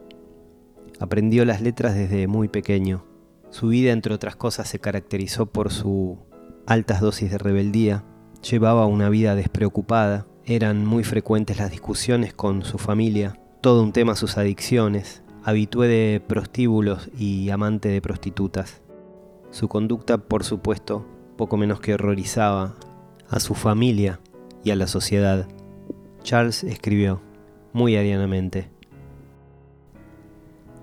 Aprendió 0.99 1.45
las 1.45 1.61
letras 1.61 1.95
desde 1.95 2.27
muy 2.27 2.47
pequeño. 2.47 3.05
Su 3.49 3.67
vida, 3.67 3.91
entre 3.91 4.13
otras 4.13 4.35
cosas, 4.35 4.67
se 4.67 4.79
caracterizó 4.79 5.45
por 5.45 5.71
su 5.71 6.17
altas 6.65 6.99
dosis 6.99 7.31
de 7.31 7.37
rebeldía, 7.37 8.03
llevaba 8.41 8.85
una 8.85 9.09
vida 9.09 9.35
despreocupada, 9.35 10.25
eran 10.45 10.85
muy 10.85 11.03
frecuentes 11.03 11.57
las 11.57 11.71
discusiones 11.71 12.33
con 12.33 12.63
su 12.63 12.77
familia, 12.77 13.39
todo 13.61 13.81
un 13.81 13.91
tema 13.91 14.15
sus 14.15 14.37
adicciones, 14.37 15.23
habitué 15.43 15.87
de 15.87 16.21
prostíbulos 16.25 17.09
y 17.17 17.49
amante 17.49 17.89
de 17.89 18.01
prostitutas. 18.01 18.81
Su 19.49 19.67
conducta, 19.67 20.17
por 20.17 20.43
supuesto, 20.43 21.05
poco 21.35 21.57
menos 21.57 21.79
que 21.79 21.95
horrorizaba 21.95 22.75
a 23.29 23.39
su 23.39 23.55
familia 23.55 24.19
y 24.63 24.71
a 24.71 24.75
la 24.75 24.87
sociedad. 24.87 25.47
Charles 26.21 26.63
escribió, 26.63 27.21
muy 27.73 27.95
arianamente, 27.95 28.69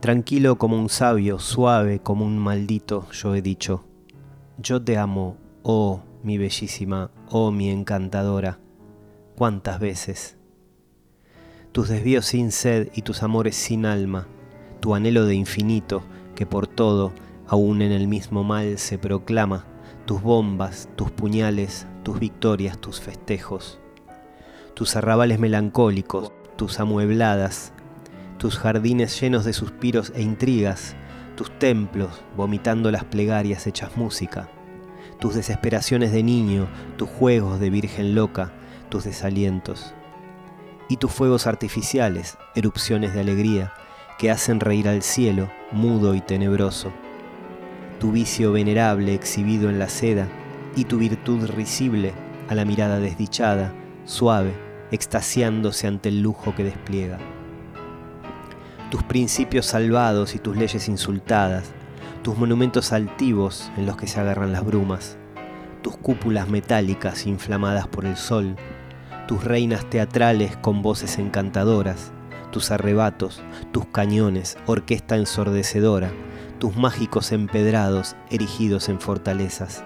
Tranquilo 0.03 0.59
como 0.59 0.77
un 0.77 0.89
sabio, 0.89 1.39
suave 1.39 2.01
como 2.01 2.25
un 2.25 2.37
maldito, 2.37 3.09
yo 3.13 3.37
he 3.37 3.41
dicho, 3.41 3.85
yo 4.59 4.83
te 4.83 4.99
amo, 4.99 5.37
oh 5.63 6.03
mi 6.25 6.39
bellísima, 6.39 7.13
oh 7.31 7.53
mi 7.53 7.71
encantadora, 7.71 8.59
cuántas 9.43 9.81
veces. 9.81 10.37
Tus 11.73 11.89
desvíos 11.89 12.27
sin 12.27 12.53
sed 12.53 12.91
y 12.95 13.03
tus 13.03 13.25
amores 13.25 13.57
sin 13.57 13.87
alma, 13.87 14.29
tu 14.79 14.95
anhelo 14.95 15.27
de 15.27 15.35
infinito, 15.35 16.05
que 16.37 16.47
por 16.47 16.69
todo, 16.69 17.13
aún 17.49 17.83
en 17.83 17.91
el 17.91 18.07
mismo 18.07 18.45
mal, 18.45 18.79
se 18.79 18.99
proclama, 18.99 19.65
tus 20.07 20.23
bombas, 20.23 20.89
tus 20.95 21.11
puñales, 21.11 21.89
tus 22.05 22.21
victorias, 22.21 22.79
tus 22.79 23.01
festejos, 23.01 23.81
tus 24.75 24.95
arrabales 24.95 25.41
melancólicos, 25.41 26.31
tus 26.55 26.79
amuebladas, 26.79 27.73
tus 28.39 28.57
jardines 28.59 29.21
llenos 29.21 29.45
de 29.45 29.55
suspiros 29.55 30.13
e 30.15 30.23
intrigas, 30.23 30.95
tus 31.35 31.51
templos 31.59 32.11
vomitando 32.37 32.93
las 32.93 33.03
plegarias 33.03 33.67
hechas 33.67 33.97
música, 33.97 34.49
tus 35.19 35.35
desesperaciones 35.35 36.13
de 36.13 36.23
niño, 36.23 36.69
tus 36.97 37.09
juegos 37.09 37.59
de 37.59 37.71
virgen 37.71 38.15
loca, 38.15 38.53
tus 38.93 39.05
desalientos, 39.05 39.95
y 40.87 40.99
tus 40.99 41.11
fuegos 41.11 41.47
artificiales, 41.47 42.37
erupciones 42.55 43.15
de 43.15 43.21
alegría, 43.21 43.73
que 44.19 44.31
hacen 44.31 44.61
reír 44.61 44.87
al 44.87 45.03
cielo, 45.03 45.51
mudo 45.71 46.15
y 46.15 46.21
tenebroso, 46.21 46.93
tu 47.99 48.13
vicio 48.13 48.53
venerable 48.53 49.15
exhibido 49.15 49.71
en 49.71 49.79
la 49.79 49.89
seda, 49.89 50.29
y 50.77 50.85
tu 50.85 50.99
virtud 50.99 51.49
risible 51.49 52.13
a 52.51 52.55
la 52.55 52.67
mirada 52.67 52.99
desdichada, 52.99 53.73
suave, 54.05 54.53
extasiándose 54.91 55.87
ante 55.87 56.11
el 56.11 56.21
lujo 56.21 56.55
que 56.55 56.65
despliega. 56.65 57.17
Tus 58.91 59.03
principios 59.05 59.65
salvados 59.65 60.35
y 60.35 60.39
tus 60.39 60.55
leyes 60.55 60.87
insultadas, 60.87 61.71
tus 62.23 62.37
monumentos 62.37 62.93
altivos 62.93 63.73
en 63.79 63.87
los 63.87 63.97
que 63.97 64.07
se 64.07 64.21
agarran 64.21 64.53
las 64.53 64.67
brumas, 64.67 65.17
tus 65.81 65.97
cúpulas 65.97 66.47
metálicas 66.51 67.27
inflamadas 67.27 67.89
por 67.89 68.05
el 68.05 68.19
sol, 68.19 68.55
tus 69.33 69.45
reinas 69.45 69.89
teatrales 69.89 70.59
con 70.59 70.83
voces 70.83 71.17
encantadoras, 71.17 72.13
tus 72.51 72.71
arrebatos, 72.71 73.41
tus 73.73 73.87
cañones, 73.87 74.59
orquesta 74.67 75.17
ensordecedora, 75.17 76.13
tus 76.59 76.77
mágicos 76.77 77.33
empedrados 77.33 78.15
erigidos 78.29 78.91
en 78.91 79.01
fortalezas, 79.01 79.85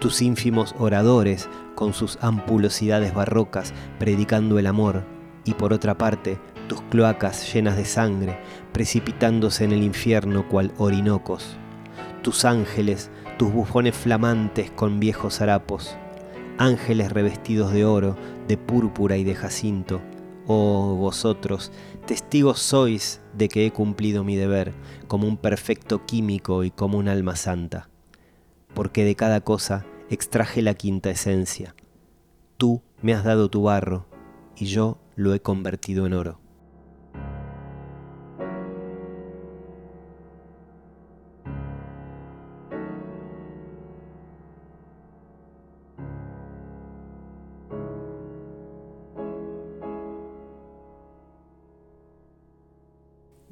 tus 0.00 0.22
ínfimos 0.22 0.74
oradores 0.80 1.48
con 1.76 1.94
sus 1.94 2.18
ampulosidades 2.20 3.14
barrocas 3.14 3.74
predicando 4.00 4.58
el 4.58 4.66
amor, 4.66 5.04
y 5.44 5.54
por 5.54 5.72
otra 5.72 5.96
parte, 5.96 6.40
tus 6.66 6.82
cloacas 6.90 7.54
llenas 7.54 7.76
de 7.76 7.84
sangre, 7.84 8.40
precipitándose 8.72 9.62
en 9.62 9.70
el 9.70 9.84
infierno 9.84 10.48
cual 10.48 10.72
orinocos, 10.78 11.56
tus 12.22 12.44
ángeles, 12.44 13.12
tus 13.38 13.52
bufones 13.52 13.94
flamantes 13.94 14.72
con 14.72 14.98
viejos 14.98 15.40
harapos, 15.40 15.96
ángeles 16.58 17.12
revestidos 17.12 17.72
de 17.72 17.84
oro, 17.84 18.16
de 18.48 18.56
púrpura 18.56 19.16
y 19.16 19.24
de 19.24 19.34
jacinto, 19.34 20.00
oh 20.46 20.94
vosotros, 20.96 21.72
testigos 22.06 22.58
sois 22.58 23.20
de 23.36 23.48
que 23.48 23.66
he 23.66 23.70
cumplido 23.70 24.24
mi 24.24 24.36
deber, 24.36 24.72
como 25.08 25.26
un 25.26 25.36
perfecto 25.36 26.04
químico 26.04 26.64
y 26.64 26.70
como 26.70 26.98
un 26.98 27.08
alma 27.08 27.36
santa, 27.36 27.88
porque 28.74 29.04
de 29.04 29.14
cada 29.14 29.40
cosa 29.40 29.86
extraje 30.10 30.62
la 30.62 30.74
quinta 30.74 31.10
esencia. 31.10 31.74
Tú 32.56 32.82
me 33.00 33.14
has 33.14 33.24
dado 33.24 33.48
tu 33.48 33.62
barro, 33.62 34.06
y 34.56 34.66
yo 34.66 34.98
lo 35.16 35.34
he 35.34 35.40
convertido 35.40 36.06
en 36.06 36.12
oro. 36.12 36.41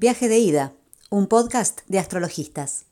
Viaje 0.01 0.27
de 0.27 0.39
ida, 0.39 0.73
un 1.11 1.27
podcast 1.27 1.81
de 1.87 1.99
astrologistas. 1.99 2.85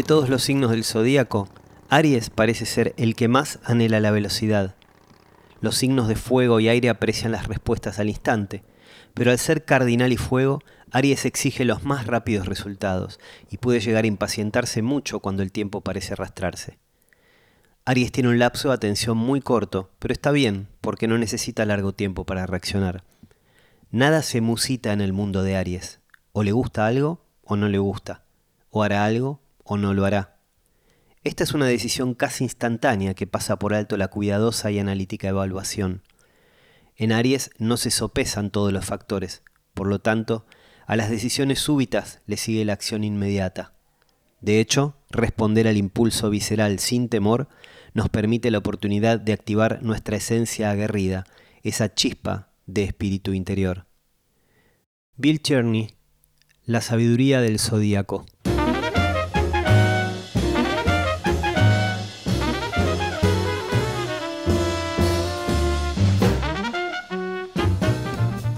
De 0.00 0.04
todos 0.04 0.30
los 0.30 0.42
signos 0.42 0.70
del 0.70 0.82
zodíaco, 0.82 1.46
Aries 1.90 2.30
parece 2.30 2.64
ser 2.64 2.94
el 2.96 3.14
que 3.14 3.28
más 3.28 3.58
anhela 3.64 4.00
la 4.00 4.10
velocidad. 4.10 4.74
Los 5.60 5.76
signos 5.76 6.08
de 6.08 6.14
fuego 6.14 6.58
y 6.58 6.70
aire 6.70 6.88
aprecian 6.88 7.32
las 7.32 7.48
respuestas 7.48 7.98
al 7.98 8.08
instante, 8.08 8.64
pero 9.12 9.30
al 9.30 9.38
ser 9.38 9.66
cardinal 9.66 10.10
y 10.10 10.16
fuego, 10.16 10.60
Aries 10.90 11.26
exige 11.26 11.66
los 11.66 11.84
más 11.84 12.06
rápidos 12.06 12.46
resultados 12.46 13.20
y 13.50 13.58
puede 13.58 13.80
llegar 13.80 14.04
a 14.04 14.06
impacientarse 14.06 14.80
mucho 14.80 15.20
cuando 15.20 15.42
el 15.42 15.52
tiempo 15.52 15.82
parece 15.82 16.14
arrastrarse. 16.14 16.78
Aries 17.84 18.10
tiene 18.10 18.30
un 18.30 18.38
lapso 18.38 18.68
de 18.68 18.76
atención 18.76 19.18
muy 19.18 19.42
corto, 19.42 19.90
pero 19.98 20.14
está 20.14 20.30
bien 20.30 20.68
porque 20.80 21.08
no 21.08 21.18
necesita 21.18 21.66
largo 21.66 21.92
tiempo 21.92 22.24
para 22.24 22.46
reaccionar. 22.46 23.04
Nada 23.90 24.22
se 24.22 24.40
musita 24.40 24.94
en 24.94 25.02
el 25.02 25.12
mundo 25.12 25.42
de 25.42 25.56
Aries. 25.56 26.00
O 26.32 26.42
le 26.42 26.52
gusta 26.52 26.86
algo 26.86 27.22
o 27.44 27.56
no 27.56 27.68
le 27.68 27.76
gusta. 27.76 28.22
O 28.70 28.82
hará 28.82 29.04
algo 29.04 29.42
o 29.70 29.76
no 29.76 29.94
lo 29.94 30.04
hará. 30.04 30.36
Esta 31.22 31.44
es 31.44 31.54
una 31.54 31.66
decisión 31.66 32.14
casi 32.14 32.42
instantánea 32.42 33.14
que 33.14 33.28
pasa 33.28 33.56
por 33.56 33.72
alto 33.72 33.96
la 33.96 34.08
cuidadosa 34.08 34.72
y 34.72 34.80
analítica 34.80 35.28
evaluación. 35.28 36.02
En 36.96 37.12
Aries 37.12 37.52
no 37.58 37.76
se 37.76 37.92
sopesan 37.92 38.50
todos 38.50 38.72
los 38.72 38.84
factores, 38.84 39.44
por 39.72 39.86
lo 39.86 40.00
tanto, 40.00 40.44
a 40.86 40.96
las 40.96 41.08
decisiones 41.08 41.60
súbitas 41.60 42.20
le 42.26 42.36
sigue 42.36 42.64
la 42.64 42.72
acción 42.72 43.04
inmediata. 43.04 43.72
De 44.40 44.58
hecho, 44.58 44.96
responder 45.08 45.68
al 45.68 45.76
impulso 45.76 46.30
visceral 46.30 46.80
sin 46.80 47.08
temor 47.08 47.46
nos 47.94 48.08
permite 48.08 48.50
la 48.50 48.58
oportunidad 48.58 49.20
de 49.20 49.34
activar 49.34 49.84
nuestra 49.84 50.16
esencia 50.16 50.72
aguerrida, 50.72 51.26
esa 51.62 51.94
chispa 51.94 52.50
de 52.66 52.82
espíritu 52.82 53.34
interior. 53.34 53.86
Bill 55.16 55.40
Cherney, 55.40 55.94
La 56.64 56.80
sabiduría 56.80 57.40
del 57.40 57.60
zodíaco. 57.60 58.26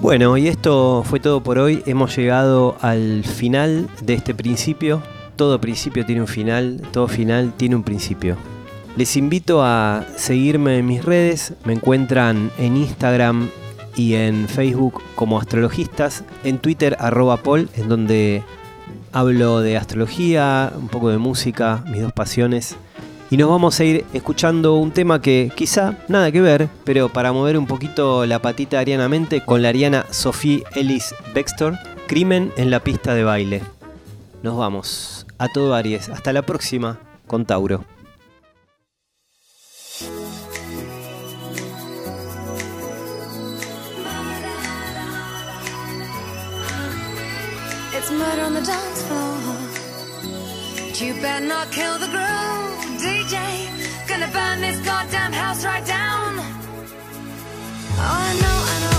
Bueno, 0.03 0.37
y 0.37 0.49
esto 0.49 1.05
fue 1.07 1.21
todo 1.21 1.45
por 1.45 1.61
hoy. 1.61 1.85
Hemos 1.87 2.17
llegado 2.17 2.77
al 2.81 3.23
final 3.23 3.89
de 4.03 4.15
este 4.15 4.35
principio. 4.35 5.01
Todo 5.37 5.61
principio 5.61 6.05
tiene 6.05 6.21
un 6.21 6.27
final, 6.27 6.83
todo 6.91 7.07
final 7.07 7.53
tiene 7.57 7.77
un 7.77 7.85
principio. 7.85 8.37
Les 8.97 9.17
invito 9.17 9.63
a 9.63 10.05
seguirme 10.17 10.79
en 10.79 10.87
mis 10.87 11.05
redes. 11.05 11.55
Me 11.65 11.75
encuentran 11.75 12.51
en 12.59 12.77
Instagram 12.77 13.49
y 13.95 14.15
en 14.15 14.49
Facebook 14.49 15.01
como 15.15 15.39
astrologistas. 15.39 16.25
En 16.43 16.59
Twitter 16.59 16.97
arroba 16.99 17.37
Paul, 17.37 17.69
en 17.77 17.89
donde 17.89 18.43
hablo 19.13 19.61
de 19.61 19.77
astrología, 19.77 20.73
un 20.75 20.89
poco 20.89 21.11
de 21.11 21.19
música, 21.19 21.85
mis 21.93 22.03
dos 22.03 22.13
pasiones 22.13 22.77
y 23.33 23.39
nos 23.39 23.49
vamos 23.49 23.81
a 23.81 23.85
ir 23.85 24.05
escuchando 24.13 24.75
un 24.75 24.91
tema 24.91 25.23
que 25.23 25.51
quizá 25.57 25.97
nada 26.07 26.31
que 26.31 26.43
ver, 26.43 26.69
pero 26.85 27.09
para 27.09 27.33
mover 27.33 27.57
un 27.57 27.67
poquito 27.67 28.27
la 28.27 28.43
patita 28.43 28.79
arianamente 28.79 29.43
con 29.43 29.63
la 29.63 29.71
ariana 29.71 30.05
Sophie 30.11 30.65
Ellis 30.75 31.15
Bextor, 31.35 31.79
Crimen 32.07 32.53
en 32.59 32.71
la 32.71 32.81
pista 32.81 33.15
de 33.15 33.25
baile. 33.25 33.63
Nos 34.43 34.59
vamos. 34.59 35.27
A 35.39 35.49
todo 35.49 35.75
Aries. 35.75 36.11
Hasta 36.11 36.35
la 36.35 36.43
próxima 36.43 36.99
con 37.27 37.47
Tauro. 37.47 37.87
It's 47.95 48.11
DJ. 53.03 53.37
Gonna 54.07 54.29
burn 54.29 54.61
this 54.61 54.79
goddamn 54.87 55.33
house 55.33 55.65
right 55.65 55.85
down. 55.85 56.39
Oh, 56.39 57.99
I 57.99 58.33
know, 58.41 58.59
I 58.73 58.81
know. 58.81 58.92